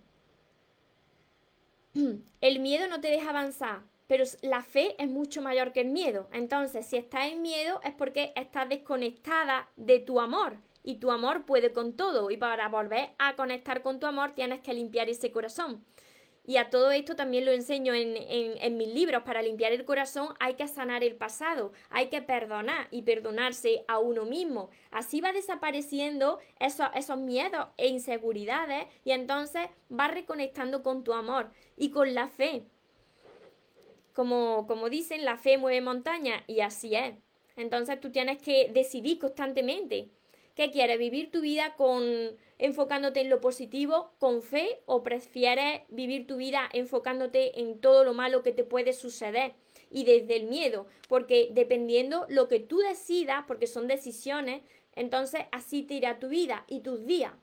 [2.42, 6.28] El miedo no te deja avanzar, pero la fe es mucho mayor que el miedo.
[6.32, 10.58] Entonces, si estás en miedo es porque estás desconectada de tu amor.
[10.82, 12.30] Y tu amor puede con todo.
[12.30, 15.84] Y para volver a conectar con tu amor tienes que limpiar ese corazón.
[16.48, 19.22] Y a todo esto también lo enseño en, mis libros.
[19.22, 23.98] Para limpiar el corazón hay que sanar el pasado, hay que perdonar y perdonarse a
[23.98, 24.70] uno mismo.
[24.90, 31.50] Así va desapareciendo esos, esos miedos e inseguridades y entonces vas reconectando con tu amor
[31.76, 32.62] y con la fe.
[34.14, 37.14] Como, como dicen, la fe mueve montaña y así es.
[37.56, 40.08] Entonces tú tienes que decidir constantemente
[40.58, 42.02] qué quieres, vivir tu vida con
[42.58, 48.12] enfocándote en lo positivo con fe o prefieres vivir tu vida enfocándote en todo lo
[48.12, 49.54] malo que te puede suceder
[49.88, 54.62] y desde el miedo, porque dependiendo lo que tú decidas, porque son decisiones,
[54.96, 57.34] entonces así te irá tu vida y tus días.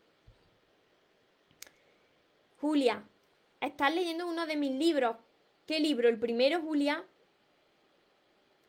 [2.60, 3.08] Julia,
[3.62, 5.16] estás leyendo uno de mis libros.
[5.66, 6.10] ¿Qué libro?
[6.10, 7.06] El primero, Julia.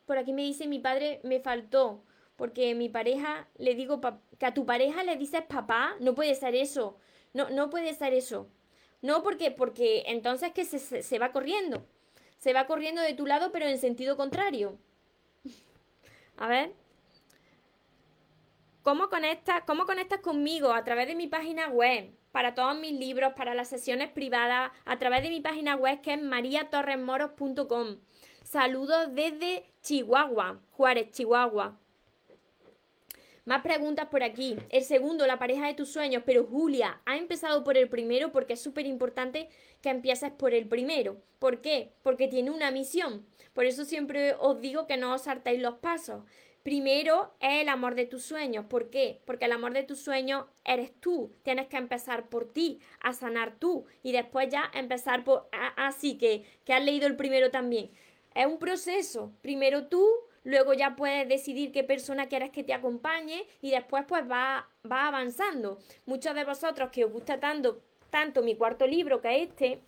[0.05, 2.01] Por aquí me dice mi padre me faltó
[2.37, 3.99] porque mi pareja le digo
[4.39, 6.97] que a tu pareja le dices papá, no puede ser eso.
[7.33, 8.47] No, no puede ser eso.
[9.01, 11.85] No porque, porque entonces que se, se, va corriendo.
[12.37, 14.77] Se va corriendo de tu lado, pero en sentido contrario.
[16.37, 16.73] a ver.
[18.83, 20.71] ¿Cómo conectas, ¿Cómo conectas conmigo?
[20.71, 24.97] A través de mi página web, para todos mis libros, para las sesiones privadas, a
[24.99, 27.97] través de mi página web que es mariatorresmoros.com.
[28.43, 31.77] Saludos desde Chihuahua, Juárez, Chihuahua.
[33.47, 34.57] Más preguntas por aquí.
[34.71, 36.23] El segundo, la pareja de tus sueños.
[36.25, 39.47] Pero Julia, ha empezado por el primero porque es súper importante
[39.81, 41.21] que empieces por el primero.
[41.39, 41.93] ¿Por qué?
[42.03, 43.25] Porque tiene una misión.
[43.53, 46.25] Por eso siempre os digo que no os saltéis los pasos.
[46.61, 48.65] primero es el amor de tus sueños.
[48.65, 49.21] ¿Por qué?
[49.23, 51.31] Porque el amor de tus sueños eres tú.
[51.43, 55.47] Tienes que empezar por ti, a sanar tú y después ya empezar por...
[55.77, 57.91] Así que, que has leído el primero también.
[58.35, 59.31] Es un proceso.
[59.41, 60.05] Primero tú,
[60.47, 65.07] luego ya puedes decidir qué persona quieres que te acompañe y después pues va, va
[65.07, 65.77] avanzando.
[66.05, 69.81] Muchos de vosotros que os gusta tanto, tanto mi cuarto libro que es este,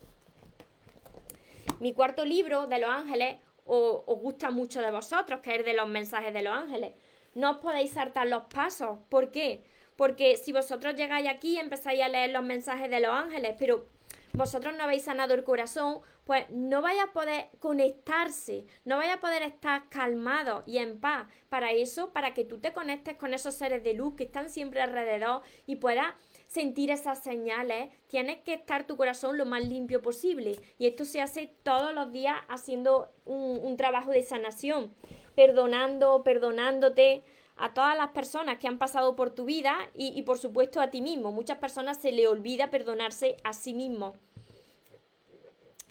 [1.79, 5.73] mi cuarto libro de los ángeles, o, os gusta mucho de vosotros, que es de
[5.73, 6.91] los mensajes de los ángeles.
[7.35, 8.99] No os podéis saltar los pasos.
[9.07, 9.63] ¿Por qué?
[9.95, 13.85] Porque si vosotros llegáis aquí y empezáis a leer los mensajes de los ángeles, pero
[14.33, 19.19] vosotros no habéis sanado el corazón, pues no vais a poder conectarse, no vais a
[19.19, 21.27] poder estar calmados y en paz.
[21.49, 24.81] Para eso, para que tú te conectes con esos seres de luz que están siempre
[24.81, 26.13] alrededor y puedas
[26.45, 30.59] sentir esas señales, tienes que estar tu corazón lo más limpio posible.
[30.77, 34.93] Y esto se hace todos los días haciendo un, trabajo de sanación,
[35.35, 37.23] perdonando, perdonándote
[37.59, 41.01] a todas las personas que han pasado por tu vida y, por supuesto a ti
[41.01, 41.31] mismo.
[41.31, 44.15] Muchas personas se le olvida perdonarse a sí mismo.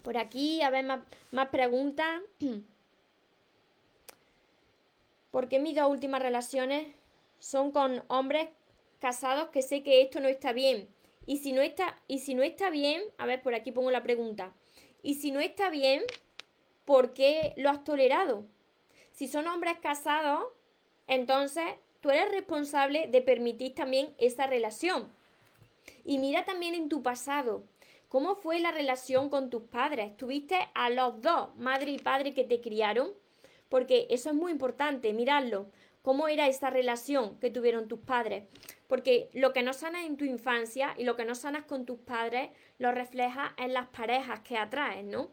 [0.03, 1.01] Por aquí, a ver, más,
[1.31, 2.23] más preguntas.
[5.31, 6.89] ¿Por qué mis dos últimas relaciones
[7.39, 8.49] son con hombres
[8.99, 10.89] casados que sé que esto no está bien.
[11.27, 14.03] Y si no está, y si no está bien, a ver, por aquí pongo la
[14.03, 14.53] pregunta.
[15.03, 16.03] Y si no está bien,
[16.85, 18.45] ¿por qué lo has tolerado?
[19.13, 20.45] Si son hombres casados,
[21.09, 21.65] entonces
[22.01, 25.11] tú eres responsable de permitir también esa relación.
[26.05, 27.65] Y mira también en tu pasado.
[28.09, 30.17] ¿Cómo fue la relación con tus padres?
[30.17, 33.11] ¿Tuviste a los dos, madre y padre, que te criaron?
[33.69, 35.67] Porque eso es muy importante, mirarlo.
[36.03, 38.45] ¿Cómo era esa relación que tuvieron tus padres?
[38.87, 41.99] Porque lo que no sanas en tu infancia y lo que no sanas con tus
[41.99, 45.29] padres lo refleja en las parejas que atraes, ¿no?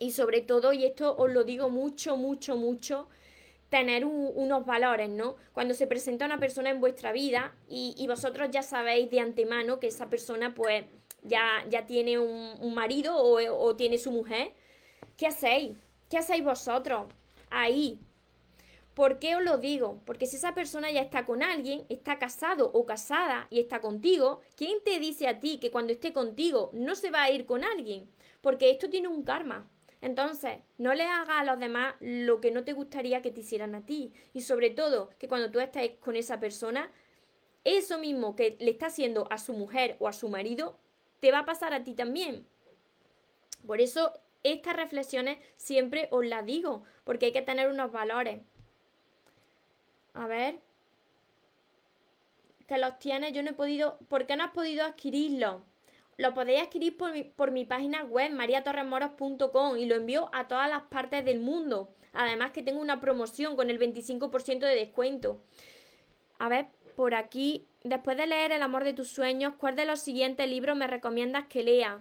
[0.00, 3.08] Y sobre todo, y esto os lo digo mucho, mucho, mucho,
[3.68, 5.36] tener unos valores, ¿no?
[5.52, 9.88] Cuando se presenta una persona en vuestra vida y, vosotros ya sabéis de antemano que
[9.88, 10.84] esa persona pues
[11.22, 14.52] ya, ya tiene un, marido o, o tiene su mujer,
[15.16, 15.76] ¿qué hacéis?
[16.08, 17.06] ¿Qué hacéis vosotros?
[17.50, 17.98] Ahí,
[18.96, 20.00] ¿Por qué os lo digo?
[20.06, 24.40] Porque si esa persona ya está con alguien, está casado o casada y está contigo,
[24.56, 27.62] ¿quién te dice a ti que cuando esté contigo no se va a ir con
[27.62, 28.08] alguien?
[28.40, 29.68] Porque esto tiene un karma.
[30.06, 33.74] Entonces, no le hagas a los demás lo que no te gustaría que te hicieran
[33.74, 34.12] a ti.
[34.34, 36.92] Y sobre todo, que cuando tú estés con esa persona,
[37.64, 40.78] eso mismo que le está haciendo a su mujer o a su marido,
[41.18, 42.46] te va a pasar a ti también.
[43.66, 44.12] Por eso,
[44.44, 48.42] estas reflexiones siempre os las digo, porque hay que tener unos valores.
[50.14, 50.60] A ver.
[52.68, 53.98] Que los tienes, yo no he podido.
[54.08, 55.64] ¿Por qué no has podido adquirirlo?
[56.18, 60.68] Lo podéis adquirir por mi, por mi página web, mariatorremoros.com, y lo envío a todas
[60.70, 61.90] las partes del mundo.
[62.12, 65.42] Además que tengo una promoción con el 25% de descuento.
[66.38, 70.00] A ver, por aquí, después de leer El amor de tus sueños, ¿cuál de los
[70.00, 72.00] siguientes libros me recomiendas que lea?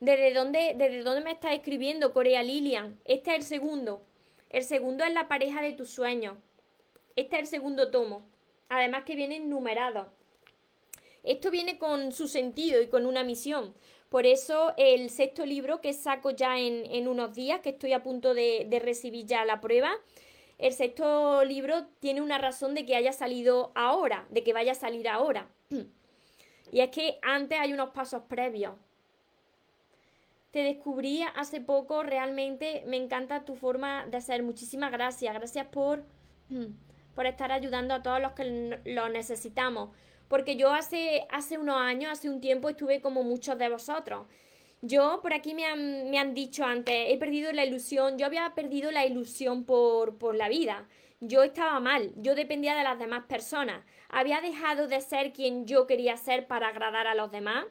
[0.00, 2.98] ¿Desde dónde, desde dónde me estás escribiendo, Corea Lilian?
[3.04, 4.02] Este es el segundo.
[4.48, 6.38] El segundo es La pareja de tus sueños.
[7.16, 8.26] Este es el segundo tomo.
[8.70, 10.06] Además que vienen numerados.
[11.22, 13.74] Esto viene con su sentido y con una misión.
[14.08, 18.34] Por eso el sexto libro que saco ya en, unos días, que estoy a punto
[18.34, 19.92] de, recibir ya la prueba,
[20.58, 24.74] el sexto libro tiene una razón de que haya salido ahora, de que vaya a
[24.74, 25.48] salir ahora.
[26.72, 28.74] Y es que antes hay unos pasos previos.
[30.50, 34.42] Te descubrí hace poco, realmente me encanta tu forma de ser.
[34.42, 35.32] Muchísimas gracias.
[35.32, 36.02] Gracias por
[37.14, 39.90] por estar ayudando a todos los que lo necesitamos.
[40.30, 44.28] Porque yo hace, hace unos años, hace un tiempo, estuve como muchos de vosotros.
[44.80, 48.54] Yo, por aquí me han, me han dicho antes, he perdido la ilusión, yo había
[48.54, 50.86] perdido la ilusión por, por la vida.
[51.18, 53.84] Yo estaba mal, yo dependía de las demás personas.
[54.08, 57.66] Había dejado de ser quien yo quería ser para agradar a los demás.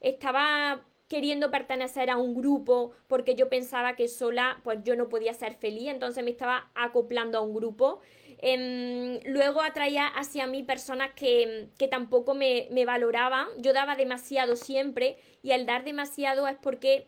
[0.00, 5.32] Estaba queriendo pertenecer a un grupo porque yo pensaba que sola pues yo no podía
[5.32, 8.00] ser feliz, entonces me estaba acoplando a un grupo
[8.40, 13.48] Em, luego atraía hacia mí personas que, tampoco me, me valoraban.
[13.58, 17.06] Yo daba demasiado siempre y al dar demasiado es porque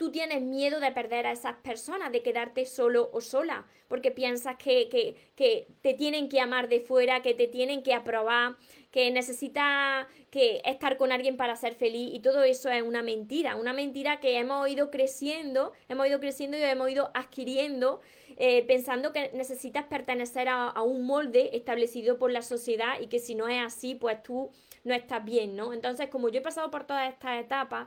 [0.00, 4.56] tú tienes miedo de perder a esas personas, de quedarte solo o sola, porque piensas
[4.56, 8.56] que, que, que, te tienen que amar de fuera, que te tienen que aprobar,
[8.90, 13.56] que necesitas que estar con alguien para ser feliz y todo eso es una mentira,
[13.56, 18.00] una mentira que hemos ido creciendo, hemos ido creciendo y hemos ido adquiriendo
[18.42, 23.34] eh, pensando que necesitas pertenecer a, un molde establecido por la sociedad y que si
[23.34, 24.50] no es así, pues tú
[24.82, 25.74] no estás bien, ¿no?
[25.74, 27.86] Entonces, como yo he pasado por todas estas etapas,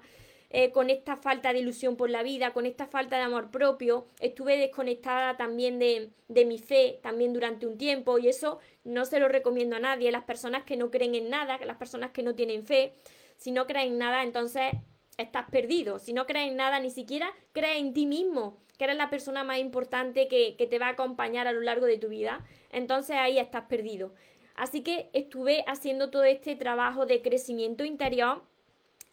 [0.56, 4.06] eh, con esta falta de ilusión por la vida, con esta falta de amor propio,
[4.20, 9.20] estuve desconectada también de, de mi fe, también durante un tiempo, y eso no se
[9.20, 12.36] lo recomiendo a nadie, las personas que no creen en nada, las personas que no
[12.36, 12.94] tienen fe,
[13.36, 14.74] si no creen en nada, entonces
[15.18, 15.98] estás perdido.
[15.98, 19.44] Si no crees en nada, ni siquiera crees en ti mismo, que eres la persona
[19.44, 23.16] más importante que, que, te va a acompañar a lo largo de tu vida, entonces
[23.16, 24.14] ahí estás perdido.
[24.54, 28.44] Así que estuve haciendo todo este trabajo de crecimiento interior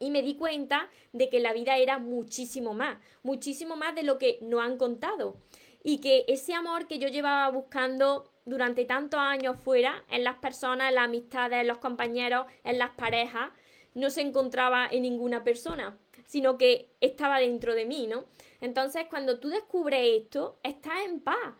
[0.01, 4.19] y me di cuenta de que la vida era muchísimo más, muchísimo más de lo
[4.19, 5.37] que no han contado.
[5.85, 10.89] Y que ese amor que yo llevaba buscando durante tantos años fuera, en las personas,
[10.89, 13.51] en las amistades, en los compañeros, en las parejas,
[13.95, 18.25] no se encontraba en ninguna persona, sino que estaba dentro de mí, ¿no?
[18.61, 21.55] Entonces, cuando tú descubres esto, estás en paz.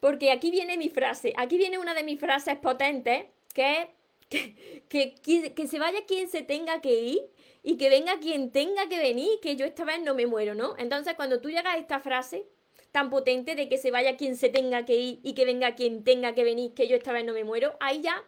[0.00, 3.88] Porque aquí viene mi frase, aquí viene una de mis frases potentes, que es
[4.28, 7.20] que, que, se vaya quien se tenga que ir
[7.64, 10.76] y que venga quien tenga que venir, que yo esta vez no me muero, ¿no?
[10.78, 12.46] Entonces, cuando tú llegas a esta frase
[12.92, 16.04] tan potente de que se vaya quien se tenga que ir y que venga quien
[16.04, 18.22] tenga que venir, que yo esta vez no me muero, ahí ya,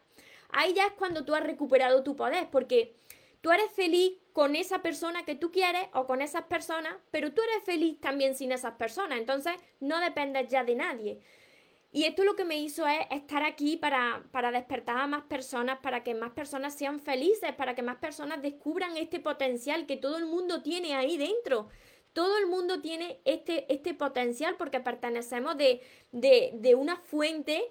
[0.49, 2.97] ahí ya es cuando tú has recuperado tu poder, porque
[3.47, 7.43] Tú eres feliz con esa persona que tú quieres o con esas personas, pero tú
[7.43, 9.19] eres feliz también sin esas personas.
[9.19, 11.21] Entonces no dependes ya de nadie.
[11.97, 15.79] Y esto lo que me hizo es estar aquí para, para despertar a más personas,
[15.79, 20.19] para que más personas sean felices, para que más personas descubran este potencial que todo
[20.19, 21.71] el mundo tiene ahí dentro.
[22.13, 25.81] Todo el mundo tiene este, este potencial porque pertenecemos de,
[26.13, 27.65] de, de una fuente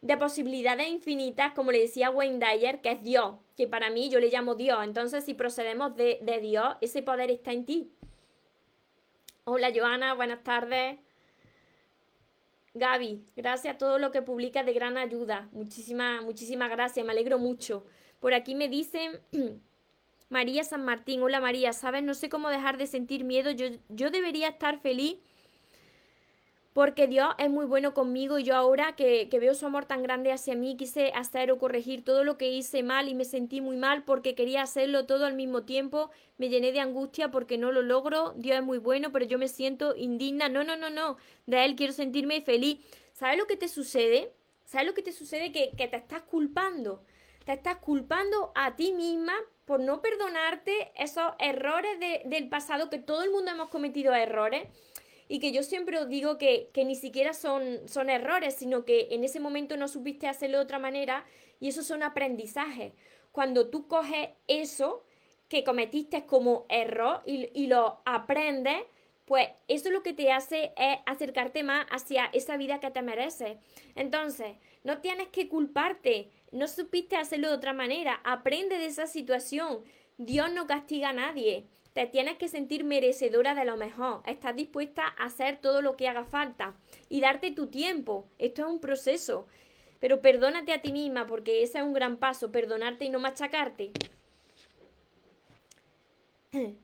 [0.00, 4.18] de posibilidades infinitas, como le decía Wayne Dyer, que es Dios, que para mí yo
[4.18, 4.82] le llamo Dios.
[4.82, 7.92] Entonces, si procedemos de, de Dios, ese poder está en ti.
[9.44, 10.96] Hola Joana, buenas tardes.
[12.78, 15.48] Gaby, gracias a todo lo que publicas de gran ayuda.
[15.52, 17.84] Muchísimas, muchísimas gracias, me alegro mucho.
[18.20, 19.20] Por aquí me dicen
[20.28, 22.02] María San Martín, hola María, ¿sabes?
[22.02, 23.50] No sé cómo dejar de sentir miedo.
[23.50, 25.18] Yo, yo debería estar feliz
[26.78, 30.30] porque Dios es muy bueno conmigo y yo ahora que, veo su amor tan grande
[30.30, 33.76] hacia mí, quise hacer o corregir todo lo que hice mal y me sentí muy
[33.76, 37.82] mal porque quería hacerlo todo al mismo tiempo, me llené de angustia porque no lo
[37.82, 41.16] logro, Dios es muy bueno, pero yo me siento indigna, no, no, no, no,
[41.46, 42.78] de Él quiero sentirme feliz.
[43.12, 44.32] ¿Sabes lo que te sucede?
[44.64, 45.50] ¿Sabes lo que te sucede?
[45.50, 47.02] Que, te estás culpando,
[47.44, 53.24] te estás culpando a ti misma por no perdonarte esos errores del pasado, que todo
[53.24, 54.68] el mundo hemos cometido errores
[55.28, 59.24] y que yo siempre os digo que, ni siquiera son, son errores, sino que en
[59.24, 61.24] ese momento no supiste hacerlo de otra manera
[61.60, 62.94] y eso son aprendizajes.
[63.30, 65.04] Cuando tú coges eso
[65.48, 68.82] que cometiste como error y, y lo aprendes,
[69.26, 73.58] pues eso lo que te hace es acercarte más hacia esa vida que te mereces.
[73.94, 79.84] Entonces, no tienes que culparte, no supiste hacerlo de otra manera, aprende de esa situación.
[80.16, 81.66] Dios no castiga a nadie.
[81.98, 84.22] Te tienes que sentir merecedora de lo mejor.
[84.24, 86.76] Estás dispuesta a hacer todo lo que haga falta
[87.08, 88.28] y darte tu tiempo.
[88.38, 89.48] Esto es un proceso.
[89.98, 93.90] Pero perdónate a ti misma porque ese es un gran paso, perdonarte y no machacarte.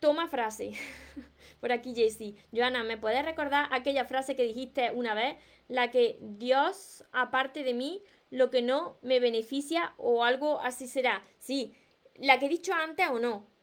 [0.00, 0.72] Toma frase.
[1.60, 2.36] Por aquí, Jessie.
[2.50, 5.36] Joana, ¿me puedes recordar aquella frase que dijiste una vez?
[5.68, 11.22] La que Dios, aparte de mí, lo que no me beneficia o algo así será.
[11.40, 11.74] Sí,
[12.14, 13.54] la que he dicho antes o no.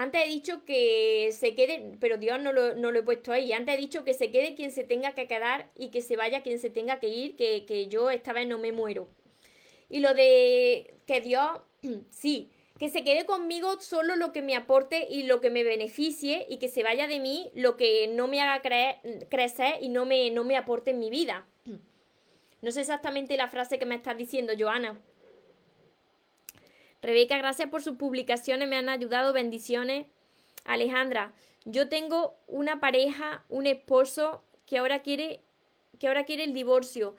[0.00, 3.52] Antes he dicho que se quede, pero Dios no lo, he puesto ahí.
[3.52, 6.44] Antes he dicho que se quede quien se tenga que quedar y que se vaya
[6.44, 9.08] quien se tenga que ir, que, que yo esta vez no me muero.
[9.88, 11.50] Y lo de que Dios,
[12.10, 16.46] sí, que se quede conmigo solo lo que me aporte y lo que me beneficie
[16.48, 18.62] y que se vaya de mí lo que no me haga
[19.28, 21.44] crecer y no me, no me aporte en mi vida.
[22.60, 25.00] No sé exactamente la frase que me estás diciendo, Joana.
[27.02, 30.06] Rebeca, gracias por sus publicaciones, me han ayudado, bendiciones.
[30.64, 31.32] Alejandra,
[31.64, 35.40] yo tengo una pareja, un esposo que ahora quiere
[35.98, 37.16] que ahora quiere el divorcio.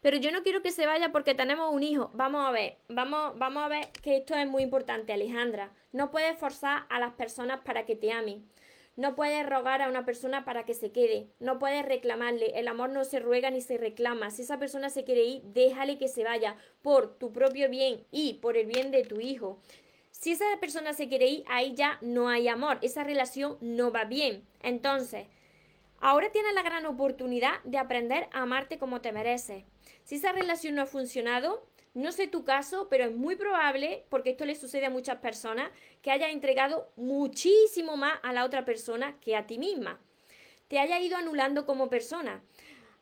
[0.00, 2.10] Pero yo no quiero que se vaya porque tenemos un hijo.
[2.14, 5.70] Vamos a ver, vamos, vamos a ver que esto es muy importante, Alejandra.
[5.92, 8.44] No puedes forzar a las personas para que te amen.
[8.94, 12.90] No puedes rogar a una persona para que se quede, no puedes reclamarle, el amor
[12.90, 14.30] no se ruega ni se reclama.
[14.30, 18.34] Si esa persona se quiere ir, déjale que se vaya por tu propio bien y
[18.34, 19.60] por el bien de tu hijo.
[20.10, 24.04] Si esa persona se quiere ir, ahí ya no hay amor, esa relación no va
[24.04, 24.46] bien.
[24.60, 25.26] Entonces,
[25.98, 29.64] ahora tienes la gran oportunidad de aprender a amarte como te mereces.
[30.04, 34.30] Si esa relación no ha funcionado, no sé tu caso, pero es muy probable, porque
[34.30, 35.70] esto le sucede a muchas personas,
[36.00, 40.00] que hayas entregado muchísimo más a la otra persona que a ti misma.
[40.68, 42.42] Te haya ido anulando como persona.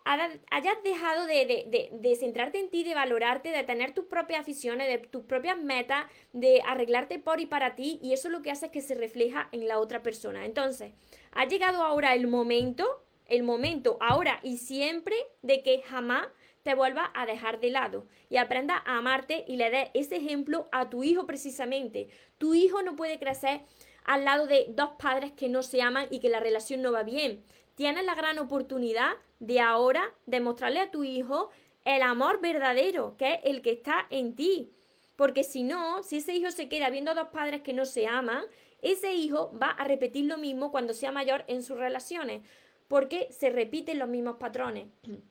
[0.04, 5.24] hayas dejado de, centrarte en ti, de valorarte, de tener tus propias aficiones, de tus
[5.24, 8.80] propias metas, de arreglarte por y para ti, y eso lo que hace es que
[8.80, 10.46] se refleja en la otra persona.
[10.46, 10.92] Entonces,
[11.30, 16.26] ha llegado ahora el momento, el momento ahora y siempre de que jamás
[16.62, 20.68] te vuelva a dejar de lado y aprenda a amarte y le dé ese ejemplo
[20.72, 22.08] a tu hijo precisamente.
[22.38, 23.62] Tu hijo no puede crecer
[24.04, 27.02] al lado de dos padres que no se aman y que la relación no va
[27.02, 27.42] bien.
[27.74, 31.50] Tienes la gran oportunidad de ahora demostrarle a tu hijo
[31.84, 34.70] el amor verdadero, que es el que está en ti.
[35.16, 38.06] Porque si no, si ese hijo se queda viendo a dos padres que no se
[38.06, 38.44] aman,
[38.82, 42.42] ese hijo va a repetir lo mismo cuando sea mayor en sus relaciones,
[42.88, 44.88] porque se repiten los mismos patrones.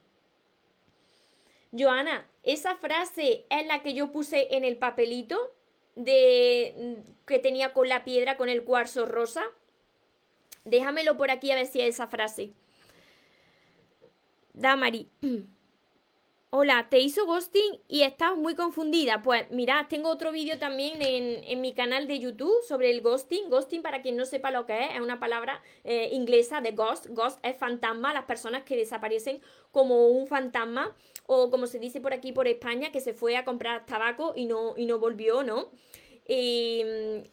[1.72, 5.54] Joana, esa frase es la que yo puse en el papelito
[5.96, 9.44] de que tenía con la piedra con el cuarzo rosa.
[10.66, 12.54] Déjamelo por aquí a ver si es esa frase.
[14.54, 15.10] Damari.
[16.52, 19.22] Hola, te hizo ghosting y estás muy confundida.
[19.22, 23.52] Pues mira, tengo otro vídeo también en, mi canal de YouTube sobre el ghosting.
[23.52, 27.06] Ghosting, para quien no sepa lo que es, es una palabra eh, inglesa de ghost.
[27.10, 29.42] Ghost es fantasma, las personas que desaparecen
[29.72, 30.96] como un fantasma
[31.32, 34.48] o como se dice por aquí por España, que se fue a comprar tabaco y
[34.48, 35.70] no, y no volvió, ¿no?
[36.28, 36.84] Y,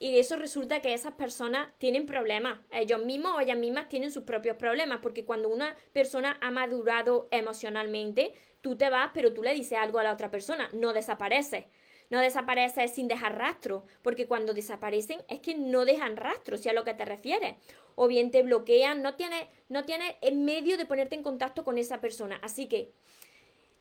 [0.01, 2.61] eso resulta que esas personas tienen problemas.
[2.73, 7.27] Ellos mismos o ellas mismas tienen sus propios problemas, porque cuando una persona ha madurado
[7.31, 11.65] emocionalmente, tú te vas, pero tú le dices algo a la otra persona, no desapareces.
[12.11, 16.75] No desapareces sin dejar rastro, porque cuando desaparecen es que no dejan rastro, si a
[16.75, 17.57] lo que te refieres.
[17.95, 21.79] O bien te bloquean, no tienes, no tienes el medio de ponerte en contacto con
[21.79, 22.39] esa persona.
[22.43, 22.93] Así que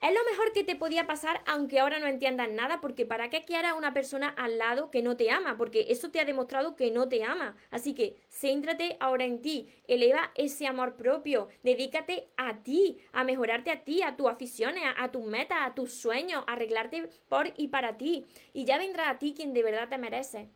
[0.10, 3.44] es lo mejor que te podía pasar, aunque ahora no entiendas nada, porque ¿para qué
[3.44, 5.58] quieras una persona al lado que no te ama?
[5.58, 7.56] Porque eso te ha demostrado que no te ama.
[7.72, 13.72] Así que céntrate ahora en ti, eleva ese amor propio, dedícate a ti, a mejorarte
[13.72, 17.70] a ti, a tus aficiones, a, tus metas, a tus sueños, a arreglarte por y
[17.70, 18.26] para ti.
[18.54, 20.50] Y ya vendrá a ti quien de verdad te merece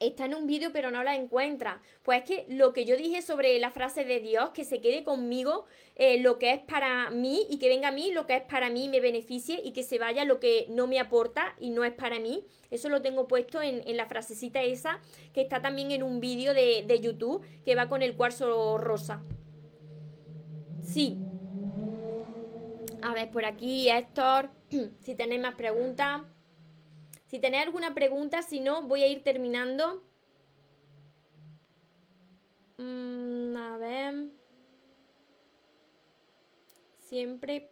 [0.00, 1.80] está en un vídeo pero no la encuentra.
[2.02, 5.04] Pues es que lo que yo dije sobre la frase de Dios, que se quede
[5.04, 8.42] conmigo eh, lo que es para mí y que venga a mí lo que es
[8.42, 11.84] para mí me beneficie y que se vaya lo que no me aporta y no
[11.84, 12.44] es para mí.
[12.70, 15.00] Eso lo tengo puesto en, la frasecita esa
[15.32, 19.22] que está también en un vídeo de, de YouTube que va con el cuarzo rosa.
[20.82, 21.18] Sí.
[23.02, 24.50] A ver, por aquí, Héctor,
[25.00, 26.22] si tenéis más preguntas.
[27.36, 30.02] Si tenéis alguna pregunta, si no, voy a ir terminando.
[32.78, 34.14] Mm, a ver.
[36.98, 37.70] Siempre.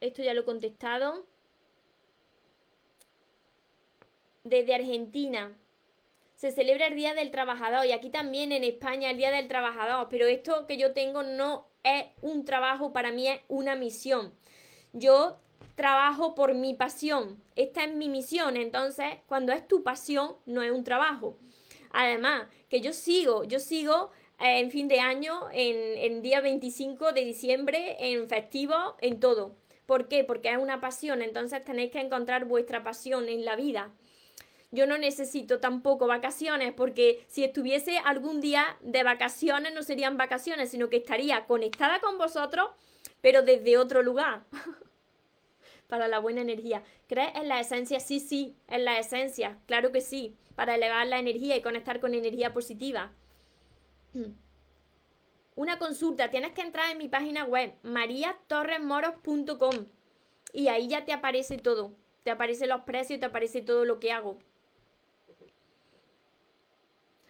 [0.00, 1.26] Esto ya lo he contestado.
[4.44, 5.54] Desde Argentina.
[6.34, 10.08] Se celebra el Día del Trabajador y aquí también en España el Día del Trabajador.
[10.08, 14.32] Pero esto que yo tengo no es un trabajo, para mí es una misión.
[14.94, 15.38] Yo
[15.74, 17.42] trabajo por mi pasión.
[17.56, 18.56] Esta es mi misión.
[18.56, 21.38] Entonces, cuando es tu pasión, no es un trabajo.
[21.90, 24.10] Además, que yo sigo, yo sigo
[24.40, 29.56] eh, en fin de año, en, en día 25 de diciembre, en festivo, en todo.
[29.86, 30.24] ¿Por qué?
[30.24, 31.22] Porque es una pasión.
[31.22, 33.92] Entonces tenéis que encontrar vuestra pasión en la vida.
[34.70, 40.70] Yo no necesito tampoco vacaciones porque si estuviese algún día de vacaciones no serían vacaciones,
[40.70, 42.70] sino que estaría conectada con vosotros,
[43.20, 44.44] pero desde otro lugar.
[45.92, 46.82] para la buena energía.
[47.06, 48.00] ¿Crees en la esencia?
[48.00, 52.14] Sí, sí, en la esencia, claro que sí, para elevar la energía y conectar con
[52.14, 53.12] energía positiva.
[55.54, 59.84] Una consulta, tienes que entrar en mi página web, mariatorresmoros.com
[60.54, 61.92] y ahí ya te aparece todo.
[62.22, 64.38] Te aparecen los precios, te aparece todo lo que hago.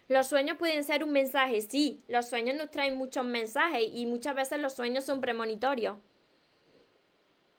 [0.06, 4.36] Los sueños pueden ser un mensaje, sí, los sueños nos traen muchos mensajes y muchas
[4.36, 5.98] veces los sueños son premonitorios.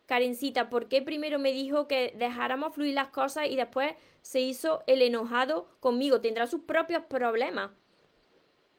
[0.06, 4.84] Karencita, ¿por qué primero me dijo que dejáramos fluir las cosas y después se hizo
[4.88, 6.22] el enojado conmigo?
[6.22, 7.72] Tendrá sus propios problemas.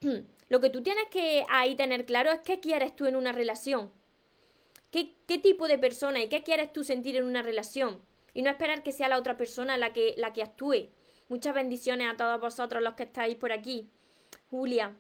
[0.49, 3.91] Lo que tú tienes que ahí tener claro es qué quieres tú en una relación.
[4.91, 8.01] ¿Qué, qué tipo de persona y qué quieres tú sentir en una relación?
[8.35, 10.91] Y no esperar que sea la otra persona la que, la que actúe.
[11.29, 13.89] Muchas bendiciones a todos vosotros los que estáis por aquí.
[14.51, 14.95] Julia,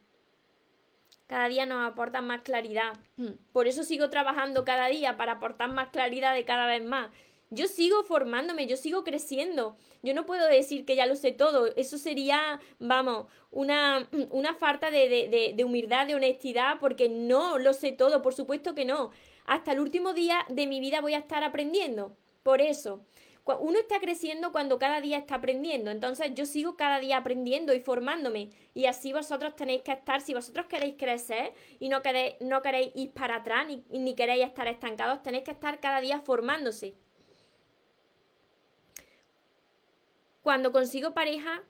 [1.27, 2.93] cada día nos aportan más claridad.
[3.17, 3.33] Hmm.
[3.53, 7.11] Por eso sigo trabajando cada día para aportar más claridad de cada vez más.
[7.51, 9.77] Yo sigo formándome, yo sigo creciendo.
[10.03, 11.67] Yo no puedo decir que ya lo sé todo.
[11.77, 17.73] Eso sería, vamos, una, una falta de, de, de humildad, de honestidad, porque no lo
[17.73, 19.11] sé todo, por supuesto que no.
[19.47, 22.17] Hasta el último día de mi vida voy a estar aprendiendo.
[22.43, 23.07] Por eso,
[23.47, 25.91] uno está creciendo cuando cada día está aprendiendo.
[25.91, 28.51] Entonces yo sigo cada día aprendiendo y formándome.
[28.73, 32.93] Y así vosotros tenéis que estar, si vosotros queréis crecer y no queréis, no queréis
[32.95, 36.95] ir para atrás ni, ni queréis estar estancados, tenéis que estar cada día formándose.
[40.43, 41.63] Cuando consigo pareja,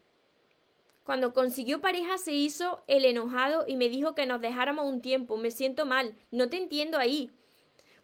[1.04, 5.36] cuando consiguió pareja se hizo el enojado y me dijo que nos dejáramos un tiempo.
[5.36, 6.14] Me siento mal.
[6.30, 7.30] No te entiendo ahí.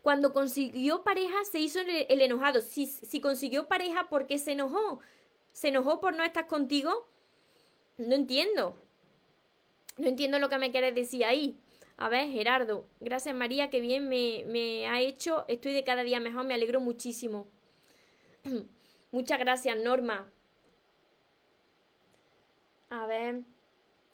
[0.02, 2.62] Cuando consiguió pareja se hizo el, enojado.
[2.62, 5.00] Si, si consiguió pareja, ¿por qué se enojó?
[5.52, 7.06] ¿Se enojó por no estar contigo?
[7.98, 8.76] No entiendo.
[9.98, 11.58] No entiendo lo que me quieres decir ahí.
[12.00, 15.44] A ver, Gerardo, gracias María, que bien me, ha hecho.
[15.48, 17.46] Estoy de cada día mejor, me alegro muchísimo.
[19.12, 20.26] Muchas gracias, Norma.
[22.88, 23.42] A ver,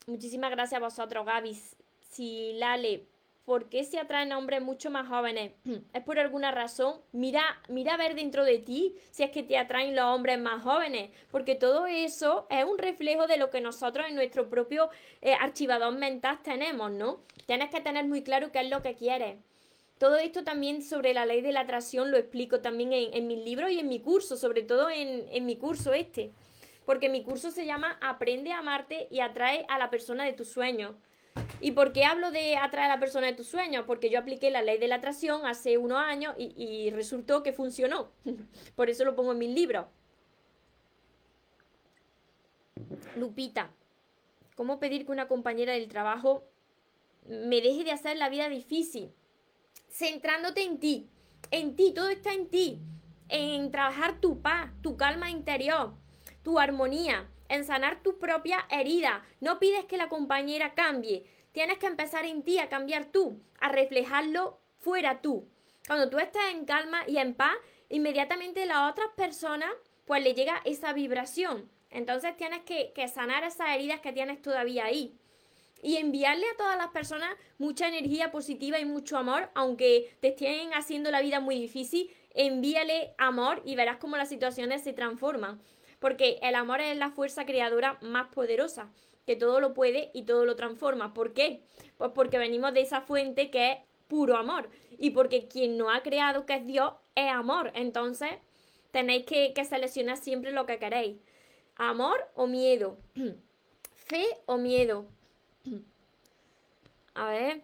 [0.06, 1.56] muchísimas gracias a vosotros, Gaby.
[2.00, 3.06] Si Lale,
[3.46, 5.52] ¿por qué se atraen hombres mucho más jóvenes?
[5.94, 7.00] ¿Es por alguna razón?
[7.12, 10.62] Mira, mira a ver dentro de ti si es que te atraen los hombres más
[10.62, 14.90] jóvenes, porque todo eso es un reflejo de lo que nosotros en nuestro propio
[15.22, 17.20] eh, archivador mental tenemos, ¿no?
[17.46, 19.38] Tienes que tener muy claro qué es lo que quieres.
[19.98, 23.38] Todo esto también sobre la ley de la atracción lo explico también en, en mis
[23.38, 26.32] libros y en mi curso, sobre todo en, en mi curso este.
[26.84, 30.48] Porque mi curso se llama Aprende a amarte y atrae a la persona de tus
[30.48, 30.96] sueños.
[31.60, 33.84] ¿Y por qué hablo de atraer a la persona de tus sueños?
[33.86, 38.10] Porque yo apliqué la ley de la atracción hace unos años y, resultó que funcionó.
[38.76, 39.86] por eso lo pongo en mis libros.
[43.16, 43.70] Lupita,
[44.54, 46.44] ¿cómo pedir que una compañera del trabajo
[47.26, 49.12] me deje de hacer la vida difícil?
[49.88, 51.08] Centrándote en ti,
[51.50, 52.80] en ti, todo está en ti,
[53.28, 55.94] en trabajar tu paz, tu calma interior,
[56.42, 59.24] tu armonía, en sanar tu propia herida.
[59.40, 61.24] No pides que la compañera cambie.
[61.52, 65.48] Tienes que empezar en ti a cambiar tú, a reflejarlo fuera tú.
[65.86, 67.56] Cuando tú estás en calma y en paz,
[67.88, 69.70] inmediatamente las otras personas
[70.04, 71.70] pues le llega esa vibración.
[71.90, 75.18] Entonces tienes que, que sanar esas heridas que tienes todavía ahí
[75.82, 80.72] y enviarle a todas las personas mucha energía positiva y mucho amor, aunque te estén
[80.74, 85.60] haciendo la vida muy difícil, envíale amor y verás cómo las situaciones se transforman.
[86.06, 88.88] Porque el amor es la fuerza creadora más poderosa,
[89.26, 91.12] que todo lo puede y todo lo transforma.
[91.12, 91.64] ¿Por qué?
[91.98, 94.70] Pues porque venimos de esa fuente que es puro amor.
[95.00, 97.72] Y porque quien no ha creado, que es Dios, es amor.
[97.74, 98.30] Entonces,
[98.92, 101.16] tenéis que, que seleccionar siempre lo que queréis.
[101.74, 102.98] Amor o miedo.
[103.96, 105.06] Fe o miedo.
[107.14, 107.62] A ver.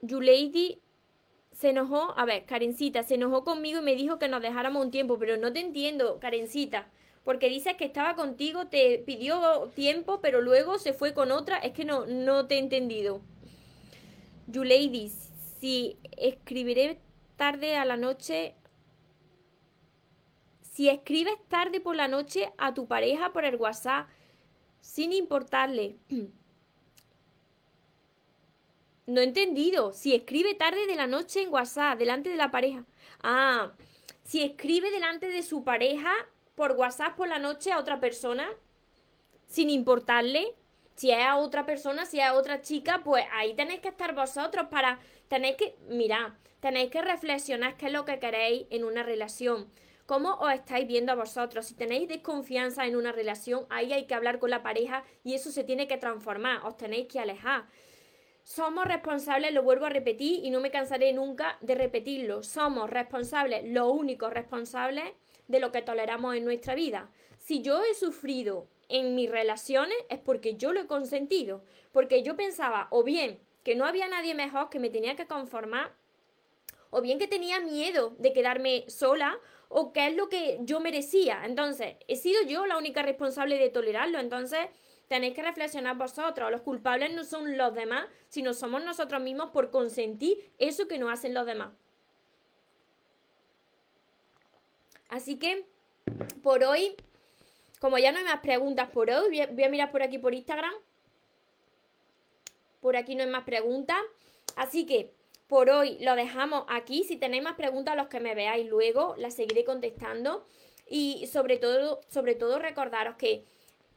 [0.00, 0.80] Lady
[1.52, 4.90] se enojó, a ver, Karencita, se enojó conmigo y me dijo que nos dejáramos un
[4.90, 6.88] tiempo, pero no te entiendo, Karencita,
[7.24, 11.72] porque dices que estaba contigo, te pidió tiempo, pero luego se fue con otra, es
[11.72, 13.22] que no, no te he entendido.
[14.52, 15.10] Lady,
[15.60, 17.00] si escribiré
[17.36, 18.56] tarde a la noche,
[20.60, 24.08] si escribes tarde por la noche a tu pareja por el WhatsApp,
[24.80, 25.96] sin importarle,
[29.06, 29.92] No he entendido.
[29.92, 32.84] Si escribe tarde de la noche en WhatsApp, delante de la pareja.
[33.22, 33.72] Ah,
[34.24, 36.12] si escribe delante de su pareja
[36.54, 38.48] por WhatsApp por la noche a otra persona,
[39.46, 40.54] sin importarle,
[40.94, 44.14] si es a otra persona, si es a otra chica, pues ahí tenéis que estar
[44.14, 44.98] vosotros para,
[45.28, 49.68] tenéis que, mira, tenéis que reflexionar qué es lo que queréis en una relación.
[50.06, 51.66] ¿Cómo os estáis viendo a vosotros?
[51.66, 55.50] Si tenéis desconfianza en una relación, ahí hay que hablar con la pareja y eso
[55.50, 57.66] se tiene que transformar, os tenéis que alejar.
[58.44, 62.42] Somos responsables, lo vuelvo a repetir y no me cansaré nunca de repetirlo.
[62.42, 65.04] Somos responsables, los únicos responsables
[65.48, 67.10] de lo que toleramos en nuestra vida.
[67.38, 72.36] Si yo he sufrido en mis relaciones es porque yo lo he consentido, porque yo
[72.36, 75.94] pensaba o bien que no había nadie mejor que me tenía que conformar,
[76.90, 79.38] o bien que tenía miedo de quedarme sola,
[79.68, 81.42] o que es lo que yo merecía.
[81.46, 84.18] Entonces, he sido yo la única responsable de tolerarlo.
[84.18, 84.60] Entonces,
[85.08, 86.50] tenéis que reflexionar vosotros.
[86.50, 91.10] Los culpables no son los demás, sino somos nosotros mismos por consentir eso que nos
[91.10, 91.70] hacen los demás.
[95.12, 95.66] Así que,
[96.42, 96.96] por hoy,
[97.80, 100.72] como ya no hay más preguntas por hoy, voy a, mirar por aquí por Instagram.
[102.80, 103.98] Por aquí no hay más preguntas.
[104.56, 105.12] Así que,
[105.48, 107.04] por hoy lo dejamos aquí.
[107.04, 110.46] Si tenéis más preguntas, los que me veáis luego, las seguiré contestando.
[110.88, 113.44] Y sobre todo, sobre todo recordaros que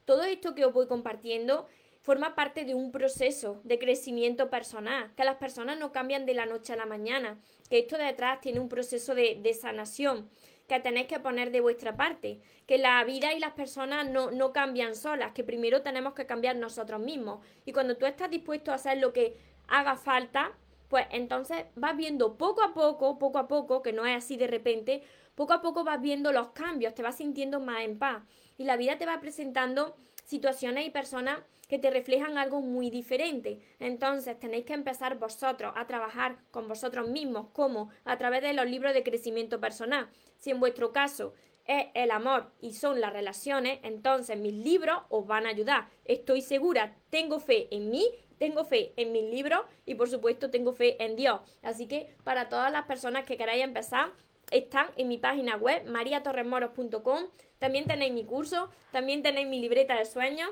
[0.03, 1.66] todo esto que os voy compartiendo
[2.01, 6.45] forma parte de un proceso de crecimiento personal, que las personas no cambian de la
[6.45, 10.30] noche a la mañana, que esto detrás tiene un proceso de, sanación
[10.68, 14.51] que tenéis que poner de vuestra parte, que la vida y las personas no, no
[14.51, 17.45] cambian solas, que primero tenemos que cambiar nosotros mismos.
[17.66, 19.38] Y cuando tú estás dispuesto a hacer lo que
[19.68, 20.53] haga falta,
[20.89, 24.47] pues entonces vas viendo poco a poco, poco a poco, que no es así de
[24.47, 25.03] repente,
[25.36, 28.24] poco a poco vas viendo los cambios, te vas sintiendo más en paz
[28.57, 29.95] y la vida te va presentando
[30.26, 33.60] situaciones y personas que te reflejan algo muy diferente.
[33.80, 38.70] Entonces tenéis que empezar vosotros a trabajar con vosotros mismos, como a través de los
[38.70, 40.10] libros de crecimiento personal.
[40.38, 41.34] Si en vuestro caso
[41.66, 45.88] es el amor y son las relaciones, entonces mis libros os van a ayudar.
[46.06, 48.06] Estoy segura, tengo fe en mí,
[48.38, 51.40] tengo fe en mis libros y por supuesto tengo fe en Dios.
[51.64, 54.12] Así que para todas las personas que queráis empezar,
[54.52, 57.24] están en mi página web mariatorremoros.com.
[57.66, 60.51] También tenéis mi curso, también tenéis mi libreta de sueños,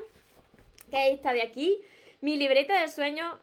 [0.90, 1.80] que es esta de aquí.
[2.22, 3.38] Mi libreta de sueños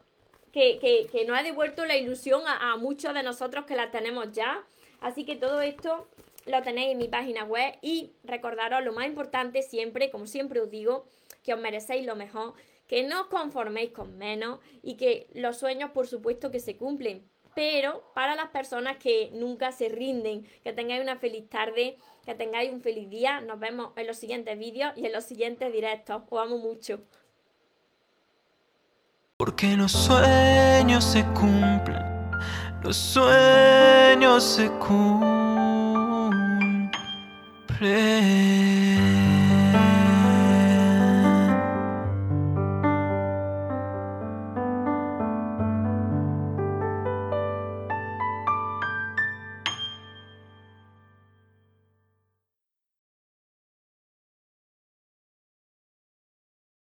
[0.51, 4.33] que, que, que ha devuelto la ilusión a, a muchos de nosotros que la tenemos
[4.33, 4.61] ya.
[4.99, 6.09] Así que todo esto
[6.47, 10.69] lo tenéis en mi página web y recordaros lo más importante siempre, como siempre os
[10.69, 11.05] digo,
[11.41, 12.55] que os merecéis lo mejor,
[12.87, 17.25] que no os conforméis con menos y que los sueños por supuesto que se cumplen,
[17.53, 22.71] pero para las personas que nunca se rinden, que tengáis una feliz tarde, que tengáis
[22.71, 23.41] un feliz día.
[23.41, 26.21] Nos vemos en los siguientes vídeos y en los siguientes directos.
[26.29, 27.01] Os amo mucho.
[29.37, 32.31] Porque los sueños se cumplen,
[32.83, 36.21] los sueños se cumplen.